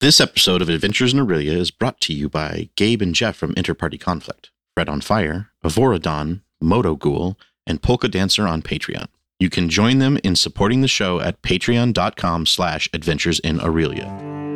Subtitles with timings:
[0.00, 3.52] This episode of Adventures in Erylia is brought to you by Gabe and Jeff from
[3.54, 9.08] Interparty Conflict, Fred on Fyre, Avoradon, Moto Ghoul, and Polka Dancer on Patreon.
[9.40, 14.47] You can join them in supporting the show at patreon.com slash adventures in Erylia.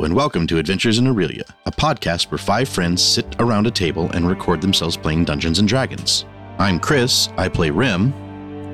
[0.00, 3.70] Hello, and welcome to Adventures in Erylia, a podcast where five friends sit around a
[3.70, 6.24] table and record themselves playing Dungeons and Dragons.
[6.58, 8.14] I'm Chris, I play Rem.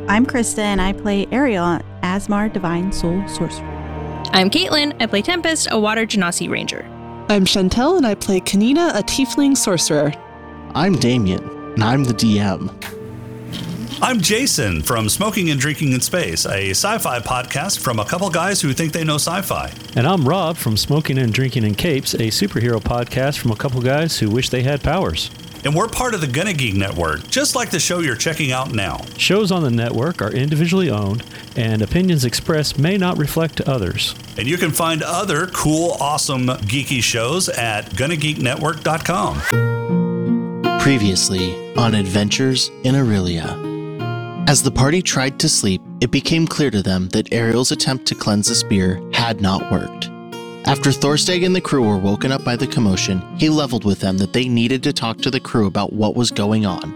[0.09, 3.67] I'm Christa, and I play Ariel, Aasimar Divine Soul Sorcerer.
[4.31, 4.95] I'm Caitlin.
[5.03, 6.85] I play Tempest, a Water Genasi Ranger.
[7.29, 10.13] I'm Chantalle, and I play Kenina, a Tiefling Sorcerer.
[10.77, 12.96] I'm Damian, and I'm the DM.
[14.03, 18.29] I'm Jason from Smoking and Drinking in Space, a sci fi podcast from a couple
[18.29, 19.73] guys who think they know sci fi.
[19.97, 23.81] And I'm Rob from Smoking and Drinking in Capes, a superhero podcast from a couple
[23.81, 25.31] guys who wish they had powers.
[25.65, 28.73] And we're part of the Gonna Geek Network, just like the show you're checking out
[28.73, 29.01] now.
[29.17, 31.25] Shows on the network are individually owned,
[31.57, 34.15] and opinions expressed may not reflect others.
[34.37, 39.41] And you can find other cool, awesome, geeky shows at GonnaGeekNetwork.com.
[40.81, 43.66] Previously on Adventures in Erylia.
[44.49, 48.15] As the party tried to sleep, it became clear to them that Ariel's attempt to
[48.15, 50.09] cleanse the spear had not worked.
[50.69, 54.19] After Thorstag and the crew were woken up by the commotion, he leveled with them
[54.19, 56.95] that they needed to talk to the crew about what was going on.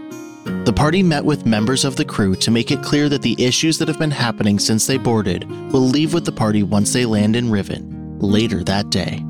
[0.63, 3.77] The party met with members of the crew to make it clear that the issues
[3.79, 7.35] that have been happening since they boarded will leave with the party once they land
[7.35, 9.21] in Riven later that day.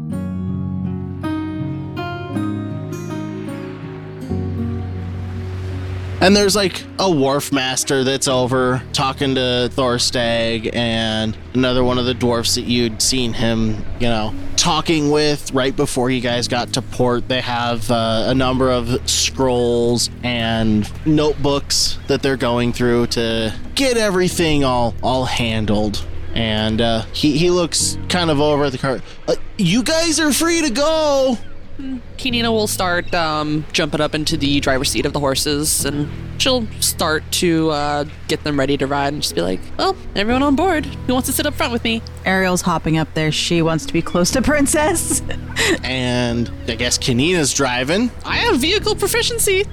[6.21, 12.05] And there's like a wharf master that's over talking to Thorstag and another one of
[12.05, 16.73] the dwarfs that you'd seen him, you know, talking with right before you guys got
[16.73, 17.27] to port.
[17.27, 23.97] They have uh, a number of scrolls and notebooks that they're going through to get
[23.97, 26.05] everything all all handled.
[26.35, 29.01] And uh, he he looks kind of over at the cart.
[29.27, 31.39] Uh, you guys are free to go.
[32.17, 36.67] Kenina will start um, jumping up into the driver's seat of the horses, and she'll
[36.79, 40.55] start to uh, get them ready to ride, and just be like, "Well, everyone on
[40.55, 40.85] board.
[40.85, 43.31] Who wants to sit up front with me?" Ariel's hopping up there.
[43.31, 45.21] She wants to be close to Princess.
[45.83, 48.11] And I guess Kenina's driving.
[48.25, 49.65] I have vehicle proficiency.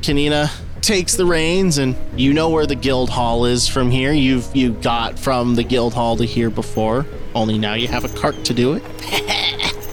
[0.00, 0.50] Kenina
[0.84, 4.12] takes the reins and you know where the guild hall is from here.
[4.12, 7.06] You've you got from the guild hall to here before.
[7.34, 8.82] Only now you have a cart to do it.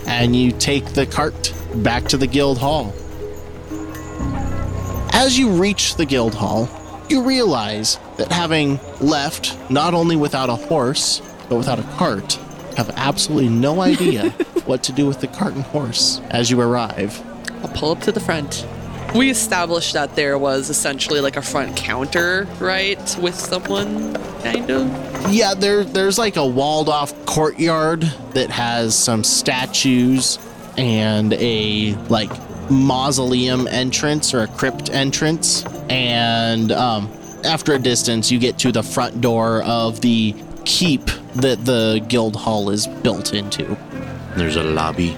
[0.07, 2.93] and you take the cart back to the guild hall.
[5.13, 6.69] As you reach the guild hall,
[7.09, 12.33] you realize that having left not only without a horse, but without a cart,
[12.77, 14.29] have absolutely no idea
[14.65, 17.21] what to do with the cart and horse as you arrive.
[17.63, 18.65] I'll pull up to the front.
[19.13, 25.33] We established that there was essentially like a front counter, right, with someone, kind of.
[25.33, 28.01] Yeah, there there's like a walled off courtyard
[28.33, 30.39] that has some statues
[30.77, 32.31] and a like
[32.69, 35.65] mausoleum entrance or a crypt entrance.
[35.89, 37.11] And um,
[37.43, 41.05] after a distance, you get to the front door of the keep
[41.35, 43.77] that the guild hall is built into.
[44.35, 45.17] There's a lobby.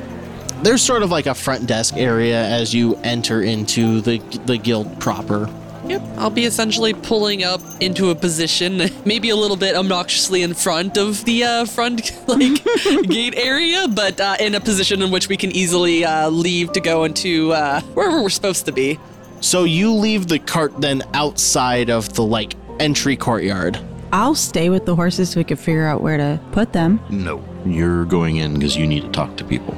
[0.64, 5.00] There's sort of like a front desk area as you enter into the the guild
[5.00, 5.50] proper.
[5.86, 10.54] Yep, I'll be essentially pulling up into a position, maybe a little bit obnoxiously in
[10.54, 12.64] front of the uh, front like
[13.04, 16.80] gate area, but uh, in a position in which we can easily uh, leave to
[16.80, 19.00] go into uh, wherever we're supposed to be.
[19.42, 23.78] So you leave the cart then outside of the like entry courtyard.
[24.14, 27.02] I'll stay with the horses so we can figure out where to put them.
[27.10, 29.74] No, you're going in because you need to talk to people.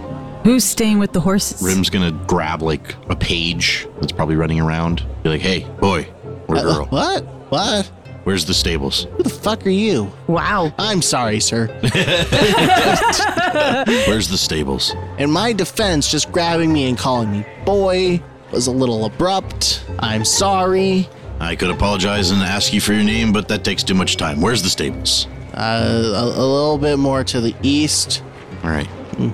[0.45, 1.61] Who's staying with the horses?
[1.63, 5.03] Rem's gonna grab like a page that's probably running around.
[5.23, 6.07] Be like, hey, boy
[6.47, 7.25] or Uh, girl, what?
[7.49, 7.91] What?
[8.25, 9.07] where's the stables?
[9.17, 10.11] Who the fuck are you?
[10.27, 10.71] Wow.
[10.77, 11.65] I'm sorry, sir.
[14.07, 14.93] Where's the stables?
[15.17, 18.21] In my defense, just grabbing me and calling me boy
[18.51, 19.83] was a little abrupt.
[19.97, 21.09] I'm sorry.
[21.39, 24.41] I could apologize and ask you for your name, but that takes too much time.
[24.41, 25.25] Where's the stables?
[25.55, 28.21] Uh, a, a little bit more to the east.
[28.63, 28.87] All right.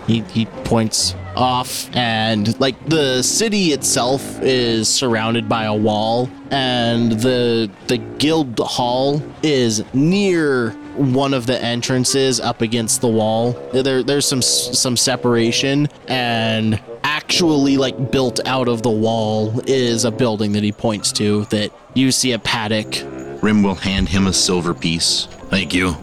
[0.08, 7.14] He, he points off, and like the city itself is surrounded by a wall, and
[7.14, 13.54] the the guild hall is near one of the entrances up against the wall.
[13.74, 20.12] There there's some some separation, and actually like built out of the wall is a
[20.12, 23.04] building that he points to that you see a paddock.
[23.42, 25.26] Rem will hand him a silver piece.
[25.50, 25.94] Thank you.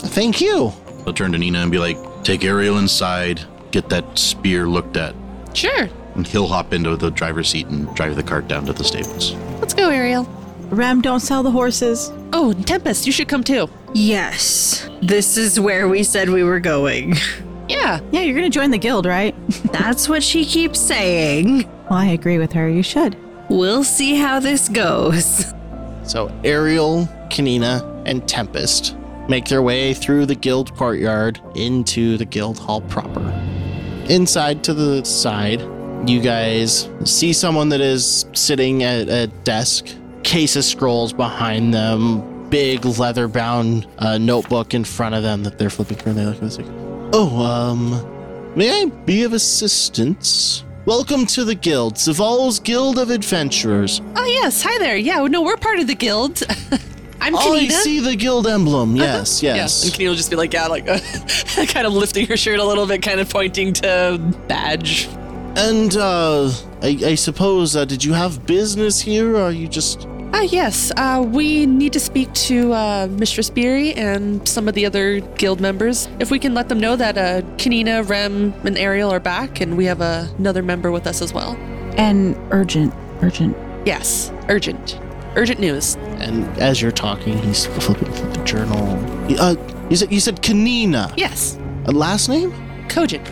[0.00, 0.72] Thank you.
[1.04, 5.14] He'll turn to Nina and be like, take Ariel inside, get that spear looked at,
[5.54, 5.88] Sure.
[6.14, 9.34] and he'll hop into the driver's seat and drive the cart down to the stables.
[9.60, 10.24] Let's go, Ariel.
[10.70, 12.12] Rem, don't sell the horses.
[12.32, 13.68] Oh, Tempest, you should come too.
[13.94, 17.14] Yes, this is where we said we were going.
[17.68, 18.00] Yeah.
[18.12, 19.34] Yeah, you're going to join the guild, right?
[19.72, 21.64] That's what she keeps saying.
[21.90, 22.68] Well, I agree with her.
[22.68, 23.16] You should.
[23.50, 25.52] We'll see how this goes.
[26.04, 28.94] So Ariel, Kenina, and Tempest
[29.28, 33.20] make their way through the guild courtyard into the guild hall proper.
[34.08, 35.60] Inside to the side,
[36.08, 39.86] you guys see someone that is sitting at a desk,
[40.22, 45.58] case of scrolls behind them, big leather bound uh, notebook in front of them that
[45.58, 46.12] they're flipping through.
[46.12, 46.66] And they look at like,
[47.12, 50.64] Oh, um, may I be of assistance?
[50.86, 54.00] Welcome to the guild, Zaval's Guild of Adventurers.
[54.16, 54.62] Oh, yes.
[54.62, 54.96] Hi there.
[54.96, 56.42] Yeah, no, we're part of the guild.
[57.20, 58.96] I'm Oh, I see the guild emblem.
[58.96, 59.84] Yes, Yeah, yes.
[59.84, 60.86] and Kenina will just be like, yeah, like,
[61.68, 65.08] kind of lifting her shirt a little bit, kind of pointing to badge.
[65.56, 66.50] And uh,
[66.82, 70.06] I, I suppose, uh, did you have business here, or are you just?
[70.32, 70.92] Ah, yes.
[70.96, 75.60] Uh, we need to speak to uh, Mistress Beery and some of the other guild
[75.60, 76.06] members.
[76.20, 79.76] If we can let them know that uh, Kenina, Rem, and Ariel are back, and
[79.76, 81.56] we have uh, another member with us as well.
[81.96, 83.56] And urgent, urgent.
[83.86, 85.00] Yes, urgent,
[85.34, 85.96] urgent news.
[86.20, 88.82] And as you're talking, he's flipping through the journal.
[89.40, 89.54] Uh,
[89.88, 91.12] you said you said Kenina.
[91.16, 92.52] Yes, A last name?
[92.88, 93.22] Kojin.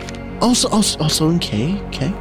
[0.41, 1.79] Also, also, also in K.
[1.87, 2.11] Okay.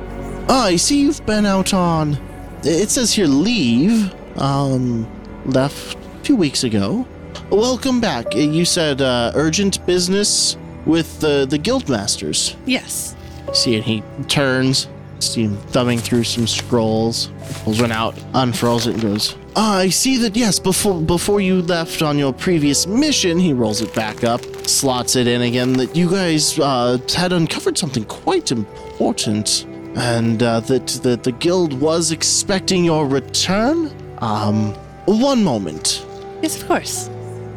[0.48, 2.18] Ah, I see you've been out on.
[2.62, 4.12] It says here leave.
[4.38, 5.06] Um,
[5.46, 7.06] left a few weeks ago.
[7.50, 8.34] Welcome back.
[8.34, 12.56] You said uh, urgent business with the the guild masters.
[12.66, 13.14] Yes.
[13.52, 14.88] See and he turns,
[15.20, 17.30] see him thumbing through some scrolls,
[17.64, 21.62] pulls one out, unfurls it, and goes, Ah, I see that, yes, before before you
[21.62, 25.96] left on your previous mission, he rolls it back up, slots it in again, that
[25.96, 29.64] you guys uh, had uncovered something quite important,
[29.96, 33.90] and uh, that, that the guild was expecting your return.
[34.18, 34.74] Um,
[35.06, 36.04] one moment.
[36.42, 37.08] Yes, of course.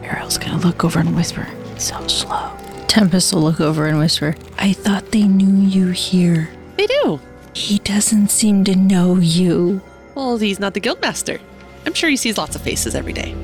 [0.03, 1.47] Ariel's going to look over and whisper,
[1.77, 2.51] so slow.
[2.87, 6.49] Tempest will look over and whisper, I thought they knew you here.
[6.77, 7.19] They do.
[7.53, 9.81] He doesn't seem to know you.
[10.15, 11.39] Well, he's not the guild master.
[11.85, 13.35] I'm sure he sees lots of faces every day.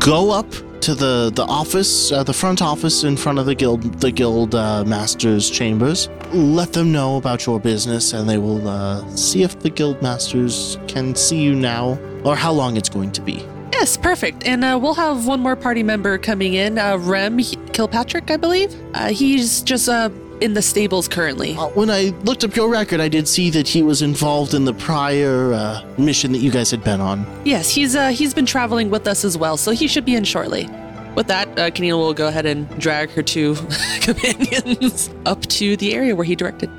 [0.00, 0.50] go up
[0.80, 4.54] to the the office, uh, the front office in front of the guild the guild
[4.54, 6.08] uh, masters chambers.
[6.32, 10.78] Let them know about your business, and they will uh, see if the guild masters
[10.86, 13.44] can see you now, or how long it's going to be.
[13.72, 14.44] Yes, perfect.
[14.46, 16.78] And uh, we'll have one more party member coming in.
[16.78, 17.38] Uh, Rem
[17.72, 18.74] Kilpatrick, I believe.
[18.94, 21.56] Uh, he's just uh, in the stables currently.
[21.56, 24.64] Uh, when I looked up your record, I did see that he was involved in
[24.64, 27.26] the prior uh, mission that you guys had been on.
[27.44, 30.24] Yes, he's uh, he's been traveling with us as well, so he should be in
[30.24, 30.68] shortly.
[31.14, 33.54] With that, uh, Kenina will go ahead and drag her two
[34.00, 36.70] companions up to the area where he directed.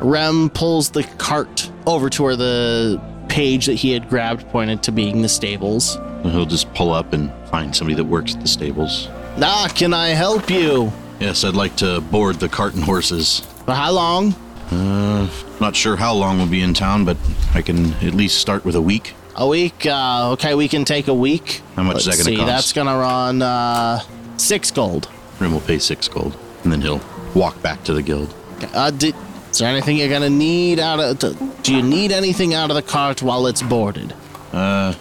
[0.00, 4.92] Rem pulls the cart over to where the page that he had grabbed pointed to
[4.92, 5.96] being the stables.
[5.96, 9.08] And he'll just pull up and find somebody that works at the stables.
[9.40, 10.92] Ah, can I help you?
[11.20, 13.40] Yes, I'd like to board the cart and horses.
[13.66, 14.32] For how long?
[14.70, 15.28] Uh,
[15.60, 17.16] not sure how long we'll be in town, but
[17.54, 19.14] I can at least start with a week.
[19.36, 19.84] A week.
[19.84, 21.60] Uh, okay, we can take a week.
[21.76, 22.48] How much Let's is that going to cost?
[22.54, 24.00] That's gonna run uh,
[24.38, 25.08] six gold.
[25.38, 27.00] Rem will pay six gold, and then he'll
[27.34, 28.34] walk back to the guild.
[28.74, 29.14] Uh, di-
[29.50, 31.18] is there anything you're gonna need out of?
[31.18, 34.14] Do, do you need anything out of the cart while it's boarded?
[34.52, 34.94] Uh,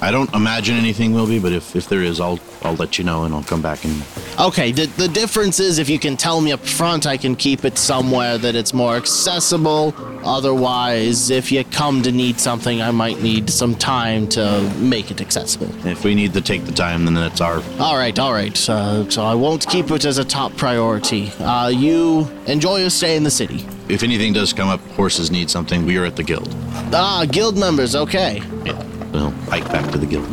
[0.00, 3.04] I don't imagine anything will be, but if, if there is, I'll I'll let you
[3.04, 4.02] know, and I'll come back and
[4.38, 4.72] Okay.
[4.72, 7.76] The, the difference is if you can tell me up front, I can keep it
[7.76, 9.94] somewhere that it's more accessible.
[10.24, 15.20] Otherwise, if you come to need something, I might need some time to make it
[15.20, 15.68] accessible.
[15.86, 17.62] if we need to take the time, then that's our.
[17.78, 18.68] All right, all right.
[18.68, 21.32] Uh, so I won't keep it as a top priority.
[21.40, 23.66] Uh, you enjoy your stay in the city.
[23.88, 25.86] If anything does come up, horses need something.
[25.86, 26.54] We are at the guild.
[26.92, 27.96] Ah, guild members.
[27.96, 28.42] Okay.
[28.64, 28.78] Yeah,
[29.12, 30.28] so he'll hike back to the guild.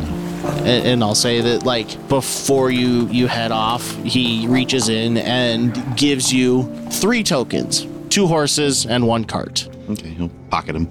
[0.58, 5.96] And, and I'll say that like before you you head off, he reaches in and
[5.96, 9.68] gives you three tokens: two horses and one cart.
[9.88, 10.88] Okay, he'll pocket him.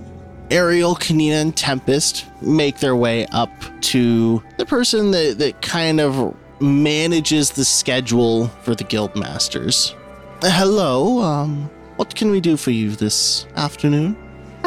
[0.51, 3.50] Ariel, Kenina, and Tempest make their way up
[3.81, 9.95] to the person that, that kind of manages the schedule for the guild masters.
[10.41, 14.15] Hello, um, what can we do for you this afternoon?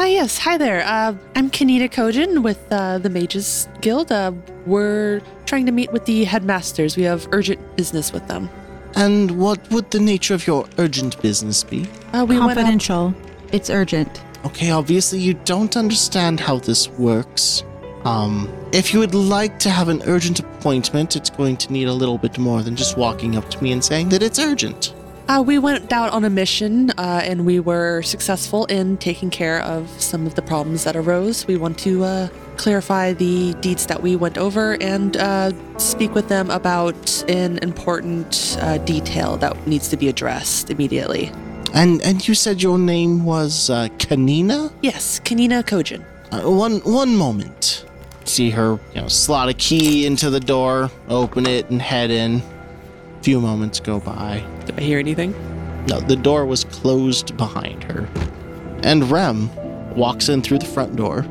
[0.01, 0.37] Ah, yes.
[0.37, 0.81] Hi there.
[0.85, 4.13] Uh, I'm Kenina Kojin with uh, the Mages Guild.
[4.13, 4.31] Uh,
[4.65, 6.95] we're trying to meet with the headmasters.
[6.95, 8.49] We have urgent business with them.
[8.95, 11.85] And what would the nature of your urgent business be?
[12.13, 13.13] Uh, we went up- Confidential.
[13.51, 14.21] It's urgent.
[14.45, 17.65] Okay, obviously you don't understand how this works.
[18.05, 21.93] Um, if you would like to have an urgent appointment, it's going to need a
[21.93, 24.93] little bit more than just walking up to me and saying that it's urgent.
[25.29, 29.61] Uh, we went out on a mission uh, and we were successful in taking care
[29.61, 31.45] of some of the problems that arose.
[31.45, 36.29] We want to uh, clarify the deeds that we went over and uh, speak with
[36.29, 41.31] them about an important uh, detail that needs to be addressed immediately.
[41.75, 44.71] And and you said your name was uh, Kenina?
[44.81, 46.03] Yes, Kenina Kojin.
[46.31, 47.85] Uh, one one moment.
[48.25, 52.41] See her, you know, slot a key into the door, open it, and head in.
[53.19, 54.41] A few moments go by.
[54.65, 55.33] Did I hear anything?
[55.87, 58.07] No, the door was closed behind her.
[58.83, 59.49] And Rem
[59.93, 61.25] walks in through the front door.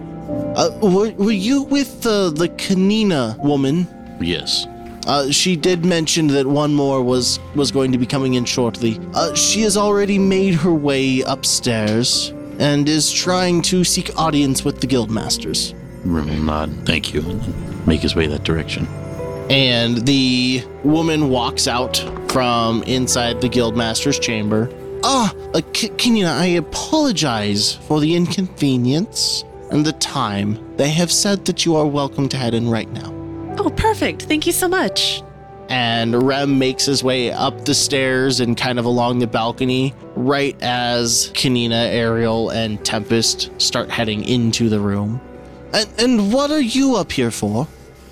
[0.54, 3.88] Uh, were, were you with uh, the Kenina woman?
[4.21, 4.66] Yes.
[5.07, 9.00] Uh, she did mention that one more was was going to be coming in shortly.
[9.14, 14.83] Uh, she has already made her way upstairs and is trying to seek audience with
[14.83, 15.73] the guildmasters.
[16.04, 16.71] Rem will nod.
[16.85, 17.23] Thank you.
[17.23, 18.87] And make his way that direction.
[19.50, 21.97] And the woman walks out
[22.31, 24.71] from inside the guildmaster's chamber.
[25.05, 30.59] Ah, uh, K- Kenina, I apologize for the inconvenience and the time.
[30.76, 33.14] They have said that you are welcome to head in right now.
[33.59, 34.23] Oh, perfect.
[34.23, 35.23] Thank you so much.
[35.71, 40.57] and Rem makes his way up the stairs and kind of along the balcony right
[40.62, 45.21] as Kenina, Ariel, and Tempest start heading into the room.
[45.75, 47.69] And, and what are you up here for?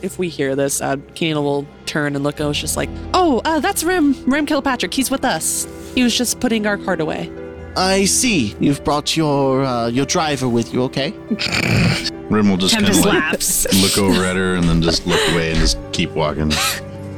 [0.07, 2.41] If we hear this, uh, Kenina will turn and look.
[2.41, 4.95] I was just like, oh, uh, that's Rem, Rem Kilpatrick.
[4.95, 5.67] He's with us.
[5.97, 7.29] He was just putting our cart away.
[7.77, 8.55] I see.
[8.61, 11.11] You've brought your uh, your driver with you, okay?
[12.31, 13.33] Rem will just kind of like
[13.83, 16.53] look over at her and then just look away and just keep walking.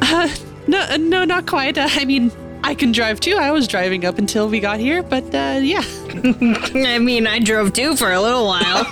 [0.01, 0.29] Uh,
[0.69, 1.77] no, uh, no, not quite.
[1.77, 3.35] Uh, I mean, I can drive too.
[3.35, 5.83] I was driving up until we got here, but uh, yeah.
[5.85, 8.87] I mean, I drove too for a little while.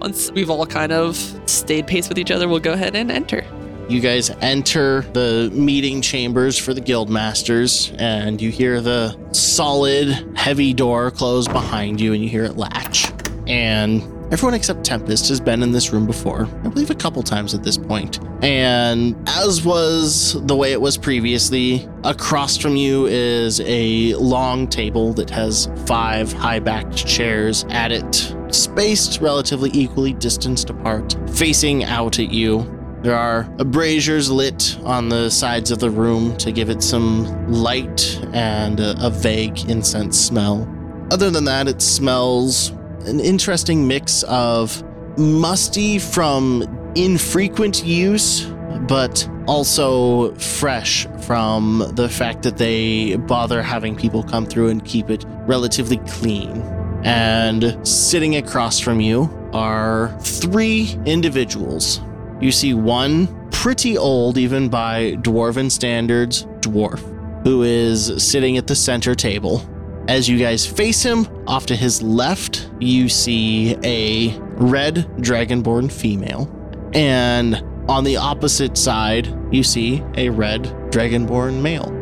[0.00, 3.44] Once we've all kind of stayed pace with each other, we'll go ahead and enter.
[3.90, 10.08] You guys enter the meeting chambers for the guild masters, and you hear the solid,
[10.36, 13.12] heavy door close behind you, and you hear it latch.
[13.46, 14.02] And
[14.32, 17.62] everyone except Tempest has been in this room before, I believe a couple times at
[17.62, 18.20] this point.
[18.42, 25.12] And as was the way it was previously, across from you is a long table
[25.14, 32.18] that has five high backed chairs at it, spaced relatively equally distanced apart, facing out
[32.18, 32.66] at you.
[33.02, 38.20] There are braziers lit on the sides of the room to give it some light
[38.32, 40.68] and a, a vague incense smell.
[41.10, 42.70] Other than that, it smells
[43.06, 44.82] an interesting mix of
[45.18, 48.44] musty from infrequent use,
[48.86, 55.10] but also fresh from the fact that they bother having people come through and keep
[55.10, 56.79] it relatively clean.
[57.04, 62.00] And sitting across from you are three individuals.
[62.40, 67.00] You see one pretty old, even by dwarven standards, dwarf,
[67.44, 69.62] who is sitting at the center table.
[70.08, 76.50] As you guys face him, off to his left, you see a red dragonborn female.
[76.94, 81.96] And on the opposite side, you see a red dragonborn male.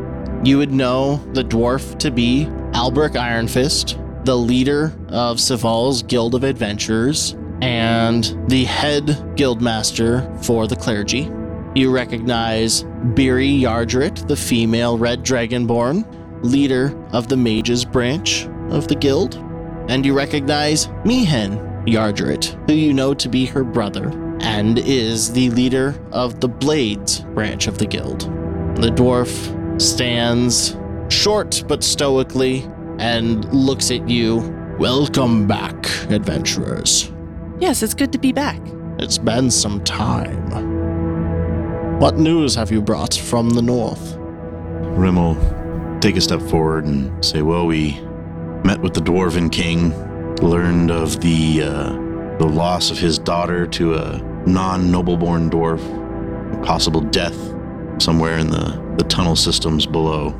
[0.44, 6.44] You would know the dwarf to be Albrecht Ironfist, the leader of Saval's Guild of
[6.44, 9.06] Adventurers, and the head
[9.36, 11.30] guildmaster for the clergy.
[11.74, 12.84] You recognize
[13.14, 16.04] Beery Yardrit, the female red dragonborn,
[16.42, 19.36] leader of the mages branch of the guild.
[19.88, 24.10] And you recognize Mihen Yardrit, who you know to be her brother,
[24.40, 28.20] and is the leader of the blades branch of the guild.
[28.76, 30.76] The dwarf stands
[31.08, 34.38] short but stoically and looks at you.
[34.78, 37.10] Welcome back, adventurers.
[37.60, 38.60] Yes, it's good to be back.
[38.98, 40.48] It's been some time.
[41.98, 44.16] What news have you brought from the north?
[44.16, 48.00] Rim will take a step forward and say, "Well, we
[48.64, 49.92] met with the Dwarven King,
[50.36, 51.92] learned of the uh,
[52.38, 55.82] the loss of his daughter to a non-noble-born dwarf,
[56.64, 57.36] possible death
[57.98, 60.30] somewhere in the the tunnel systems below.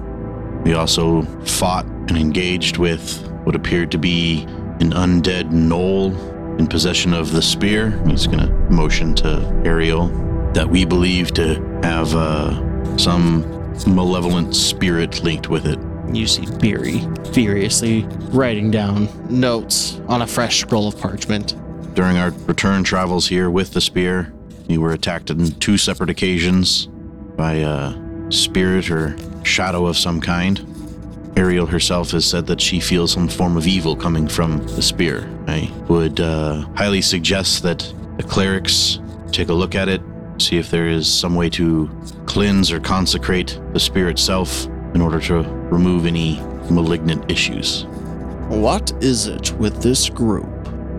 [0.65, 4.43] We also fought and engaged with what appeared to be
[4.81, 6.13] an undead gnoll
[6.59, 7.91] in possession of the spear.
[8.07, 10.09] He's going to motion to Ariel
[10.55, 13.43] that we believe to have uh, some
[13.87, 15.79] malevolent spirit linked with it.
[16.13, 21.55] You see Beery furiously writing down notes on a fresh scroll of parchment.
[21.95, 24.33] During our return travels here with the spear,
[24.69, 26.87] we were attacked on two separate occasions
[27.37, 27.95] by a
[28.31, 30.61] spirit or shadow of some kind.
[31.39, 35.31] Ariel herself has said that she feels some form of evil coming from the spear.
[35.47, 37.79] I would uh, highly suggest that
[38.17, 38.99] the clerics
[39.31, 40.03] take a look at it,
[40.39, 41.89] see if there is some way to
[42.27, 46.41] cleanse or consecrate the spear itself, in order to remove any
[46.71, 47.85] malignant issues.
[48.49, 50.49] What is it with this group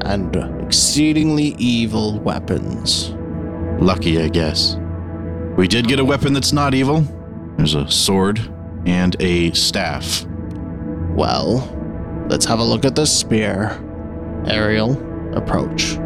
[0.05, 3.10] and exceedingly evil weapons?
[3.84, 4.77] Lucky, I guess.
[5.58, 7.01] We did get a weapon that's not evil.
[7.58, 8.39] There's a sword
[8.86, 10.25] and a staff.
[11.19, 11.57] Well,
[12.29, 13.77] let's have a look at the spear.
[14.47, 14.93] Ariel,
[15.35, 15.97] approach.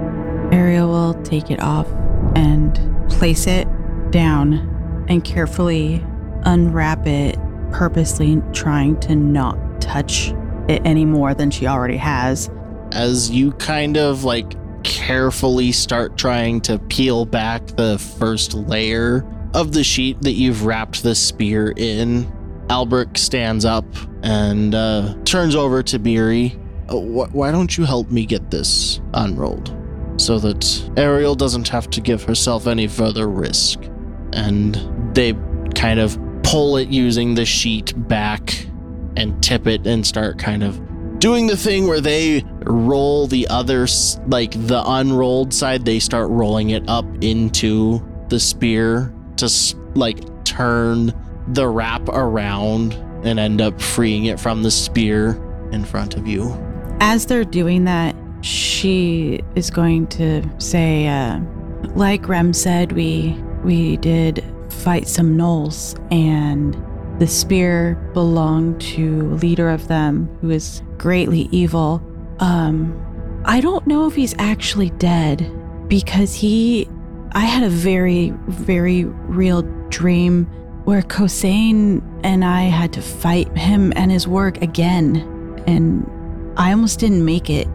[0.52, 1.88] Ariel will take it off
[2.36, 2.74] and
[3.12, 3.68] place it
[4.10, 6.04] down and carefully
[6.46, 7.38] unwrap it,
[7.72, 10.34] purposely trying to not touch
[10.68, 12.50] it any more than she already has.
[12.92, 19.74] As you kind of like carefully start trying to peel back the first layer of
[19.74, 22.32] the sheet that you've wrapped the spear in,
[22.74, 23.86] Albrecht stands up
[24.24, 26.60] and uh, turns over to Beery.
[26.90, 29.76] Uh, wh- why don't you help me get this unrolled
[30.18, 33.80] so that Ariel doesn't have to give herself any further risk?
[34.34, 34.76] And
[35.16, 35.34] they
[35.76, 38.66] kind of pull it using the sheet back
[39.16, 40.82] and tip it and start kind of
[41.20, 43.86] doing the thing where they roll the other
[44.28, 49.48] like the unrolled side they start rolling it up into the spear to
[49.94, 51.14] like turn
[51.50, 55.40] the wrap around and end up freeing it from the spear
[55.72, 56.54] in front of you
[57.00, 61.40] As they're doing that, she is going to say, uh,
[61.96, 66.76] like Rem said, we we did fight some gnolls, and
[67.20, 72.02] the spear belonged to leader of them who is greatly evil.
[72.40, 73.00] Um,
[73.46, 75.50] I don't know if he's actually dead
[75.88, 76.90] because he.
[77.32, 80.48] I had a very, very real dream
[80.86, 85.18] where Kosane and I had to fight him and his work again,
[85.68, 86.10] and
[86.58, 87.68] I almost didn't make it.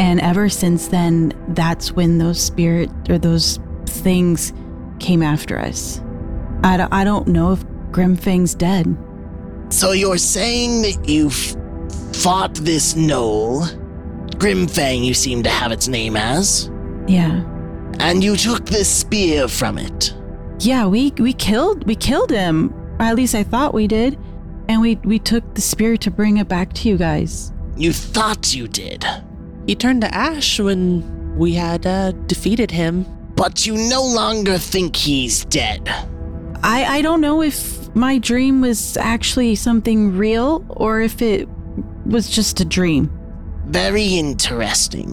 [0.00, 4.52] And ever since then, that's when those spirit or those things
[5.00, 6.00] came after us.
[6.62, 8.96] I don't, I don't know if Grimfang's dead.
[9.70, 11.56] so you're saying that you've
[12.16, 13.66] fought this gnoll
[14.38, 16.70] grimfang you seem to have its name as
[17.06, 17.42] Yeah.
[18.00, 20.14] and you took this spear from it
[20.60, 22.72] Yeah, we we killed we killed him.
[22.98, 24.18] Or at least I thought we did.
[24.68, 27.52] And we we took the spirit to bring it back to you guys.
[27.76, 29.04] you thought you did
[29.66, 33.06] He turned to ash when we had uh, defeated him.
[33.36, 35.88] but you no longer think he's dead
[36.64, 37.56] I I don't know if
[37.94, 41.48] my dream was actually something real or if it
[42.04, 43.10] was just a dream.
[43.66, 45.10] Very interesting.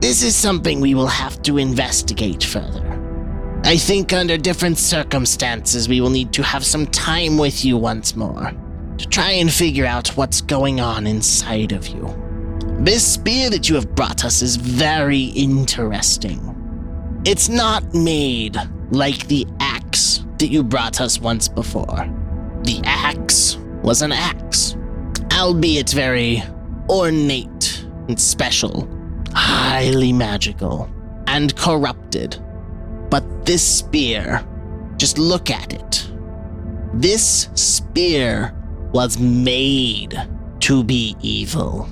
[0.00, 2.91] This is something we will have to investigate further.
[3.64, 8.16] I think under different circumstances, we will need to have some time with you once
[8.16, 8.52] more
[8.98, 12.12] to try and figure out what's going on inside of you.
[12.80, 16.40] This spear that you have brought us is very interesting.
[17.24, 18.56] It's not made
[18.90, 22.08] like the axe that you brought us once before.
[22.64, 24.76] The axe was an axe,
[25.32, 26.42] albeit very
[26.90, 28.88] ornate and special,
[29.34, 30.90] highly magical,
[31.28, 32.42] and corrupted.
[33.12, 34.42] But this spear,
[34.96, 36.10] just look at it.
[36.94, 38.54] This spear
[38.90, 40.16] was made
[40.60, 41.86] to be evil.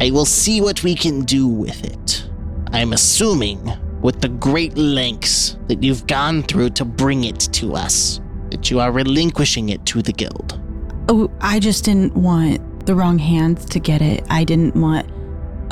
[0.00, 2.28] I will see what we can do with it.
[2.70, 3.72] I'm assuming,
[4.02, 8.20] with the great lengths that you've gone through to bring it to us,
[8.50, 10.60] that you are relinquishing it to the guild.
[11.08, 14.24] Oh, I just didn't want the wrong hands to get it.
[14.30, 15.10] I didn't want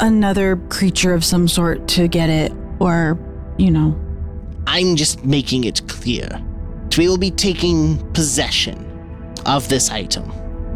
[0.00, 3.16] another creature of some sort to get it or,
[3.57, 3.96] you know.
[4.72, 8.87] I'm just making it clear that we will be taking possession
[9.44, 10.30] of this item.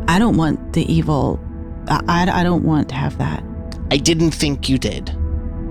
[0.08, 1.38] I don't want the evil.
[1.86, 3.44] I, I, I don't want to have that.
[3.92, 5.16] I didn't think you did,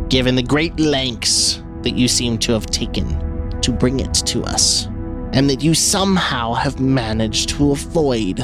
[0.07, 4.85] given the great lengths that you seem to have taken to bring it to us,
[5.33, 8.41] and that you somehow have managed to avoid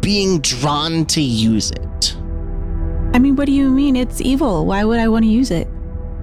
[0.00, 2.16] being drawn to use it.
[3.14, 3.94] I mean, what do you mean?
[3.94, 4.66] It's evil.
[4.66, 5.68] Why would I want to use it?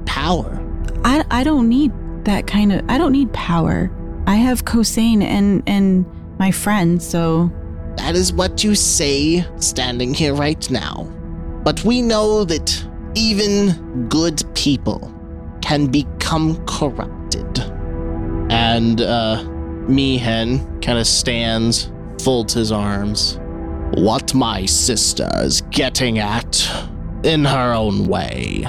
[0.06, 0.60] Power.
[1.06, 1.94] I, I don't need
[2.26, 2.82] that kind of.
[2.90, 3.92] I don't need power.
[4.28, 6.06] I have Kosane and and
[6.40, 7.52] my friends, so
[7.98, 11.04] That is what you say standing here right now.
[11.64, 15.12] But we know that even good people
[15.62, 17.60] can become corrupted.
[18.50, 19.44] And uh
[19.88, 21.92] Meehan kind of stands,
[22.24, 23.38] folds his arms.
[23.96, 26.68] What my sister is getting at,
[27.24, 28.66] in her own way,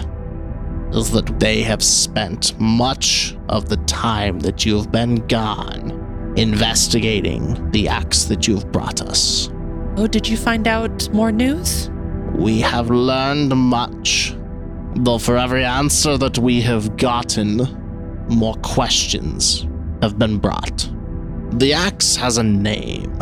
[0.95, 7.89] is that they have spent much of the time that you've been gone investigating the
[7.89, 9.51] axe that you've brought us.
[9.97, 11.91] Oh, did you find out more news?
[12.35, 14.35] We have learned much,
[14.97, 17.59] though for every answer that we have gotten,
[18.29, 19.67] more questions
[20.03, 20.91] have been brought.
[21.53, 23.17] The axe has a name,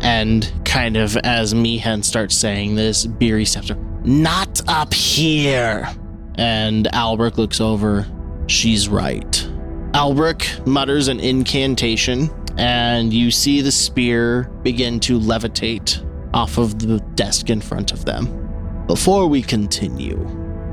[0.00, 3.78] and kind of as Mihen starts saying this, Beery steps up.
[4.04, 5.88] Not up here.
[6.36, 8.06] And Albrecht looks over.
[8.46, 9.48] She's right.
[9.94, 17.00] Albrecht mutters an incantation, and you see the spear begin to levitate off of the
[17.14, 18.84] desk in front of them.
[18.86, 20.16] Before we continue,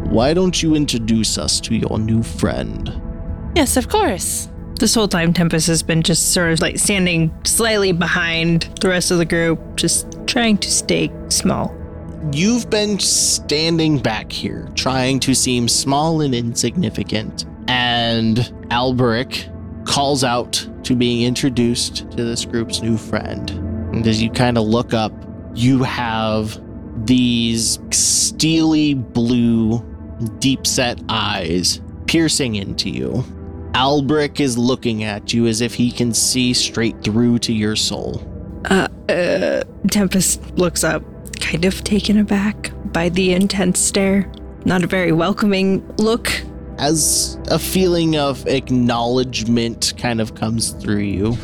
[0.09, 3.01] why don't you introduce us to your new friend?
[3.55, 4.49] Yes, of course.
[4.79, 9.09] This whole time, Tempest has been just sort of like standing slightly behind the rest
[9.09, 11.75] of the group, just trying to stay small.
[12.31, 19.47] You've been standing back here, trying to seem small and insignificant, and Alberic
[19.85, 23.49] calls out to being introduced to this group's new friend.
[23.93, 25.13] And as you kind of look up,
[25.53, 26.59] you have
[27.05, 29.79] these steely blue,
[30.39, 33.23] deep set eyes piercing into you.
[33.73, 38.23] Albric is looking at you as if he can see straight through to your soul.
[38.65, 41.03] Uh, uh, Tempest looks up,
[41.37, 44.31] kind of taken aback by the intense stare.
[44.65, 46.29] Not a very welcoming look.
[46.77, 51.37] As a feeling of acknowledgement kind of comes through you,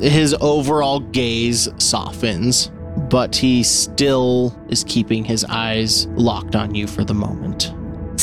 [0.00, 2.70] his overall gaze softens,
[3.10, 7.72] but he still is keeping his eyes locked on you for the moment.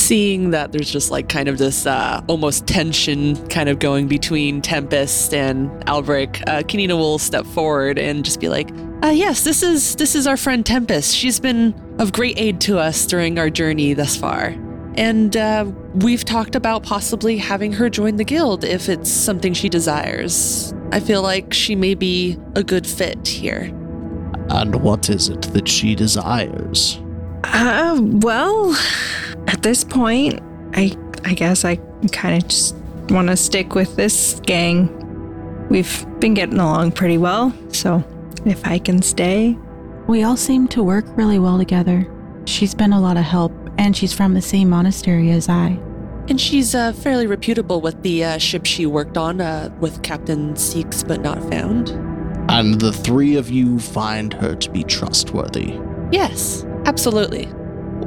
[0.06, 4.62] Seeing that there's just like kind of this uh, almost tension kind of going between
[4.62, 8.70] Tempest and Albrecht, uh, Kenina will step forward and just be like,
[9.04, 11.16] uh, "Yes, this is this is our friend Tempest.
[11.16, 14.56] She's been of great aid to us during our journey thus far,
[14.94, 15.66] and uh,
[15.96, 20.72] we've talked about possibly having her join the guild if it's something she desires.
[20.92, 23.72] I feel like she may be a good fit here."
[24.50, 27.00] And what is it that she desires?
[27.44, 28.78] Uh, well,
[29.48, 30.40] at this point,
[30.74, 31.78] I I guess I
[32.12, 32.76] kind of just
[33.10, 34.90] want to stick with this gang.
[35.70, 38.04] We've been getting along pretty well, so
[38.46, 39.58] if I can stay,
[40.08, 42.08] We all seem to work really well together.
[42.46, 45.80] She's been a lot of help, and she's from the same monastery as I.
[46.30, 50.56] And she's uh, fairly reputable with the uh, ship she worked on uh, with Captain
[50.56, 51.90] Seeks but not found.
[52.50, 55.80] And the three of you find her to be trustworthy.
[56.12, 57.48] Yes, absolutely.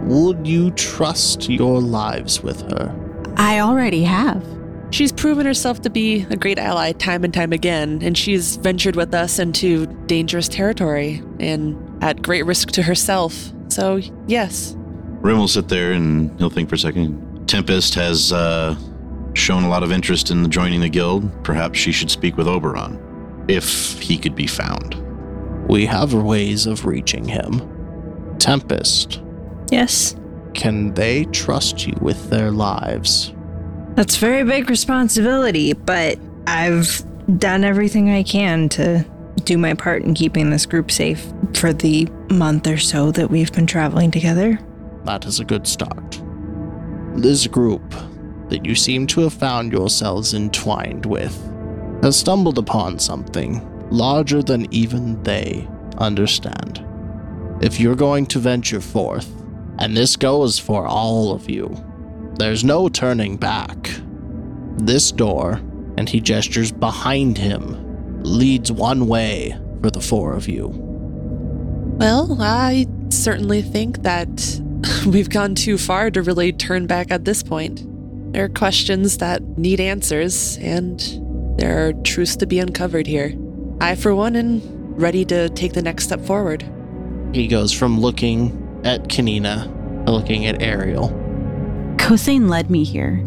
[0.08, 2.94] Would you trust your lives with her?
[3.36, 4.42] I already have.
[4.90, 8.96] She's proven herself to be a great ally time and time again, and she's ventured
[8.96, 13.52] with us into dangerous territory and at great risk to herself.
[13.68, 14.74] So, yes.
[15.20, 17.46] Rem will sit there and he'll think for a second.
[17.46, 18.76] Tempest has uh,
[19.34, 21.44] shown a lot of interest in joining the guild.
[21.44, 24.94] Perhaps she should speak with Oberon, if he could be found.
[25.68, 28.36] We have ways of reaching him.
[28.38, 29.20] Tempest,
[29.70, 30.16] yes,
[30.54, 33.32] can they trust you with their lives?
[33.98, 37.02] that's a very big responsibility, but I've
[37.36, 39.04] done everything I can to
[39.42, 43.52] do my part in keeping this group safe for the month or so that we've
[43.52, 44.60] been traveling together.
[45.02, 46.22] That is a good start.
[47.16, 47.92] This group
[48.50, 51.34] that you seem to have found yourselves entwined with
[52.02, 56.86] has stumbled upon something larger than even they understand.
[57.60, 59.37] If you're going to venture forth,
[59.78, 61.74] and this goes for all of you,
[62.38, 63.90] there's no turning back.
[64.76, 65.60] This door,
[65.96, 70.68] and he gestures behind him, leads one way for the four of you.
[71.98, 74.60] Well, I certainly think that
[75.06, 77.84] we've gone too far to really turn back at this point.
[78.32, 81.00] There are questions that need answers, and
[81.58, 83.34] there are truths to be uncovered here.
[83.80, 86.64] I, for one, am ready to take the next step forward.
[87.32, 89.68] He goes from looking at Kenina
[90.08, 91.10] looking at Ariel.
[91.98, 93.22] Kosane led me here.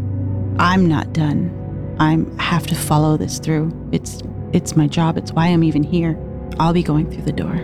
[0.58, 1.96] I'm not done.
[2.00, 3.72] I have to follow this through.
[3.92, 4.22] It's
[4.54, 5.18] it's my job.
[5.18, 6.18] It's why I'm even here.
[6.60, 7.56] I'll be going through the door.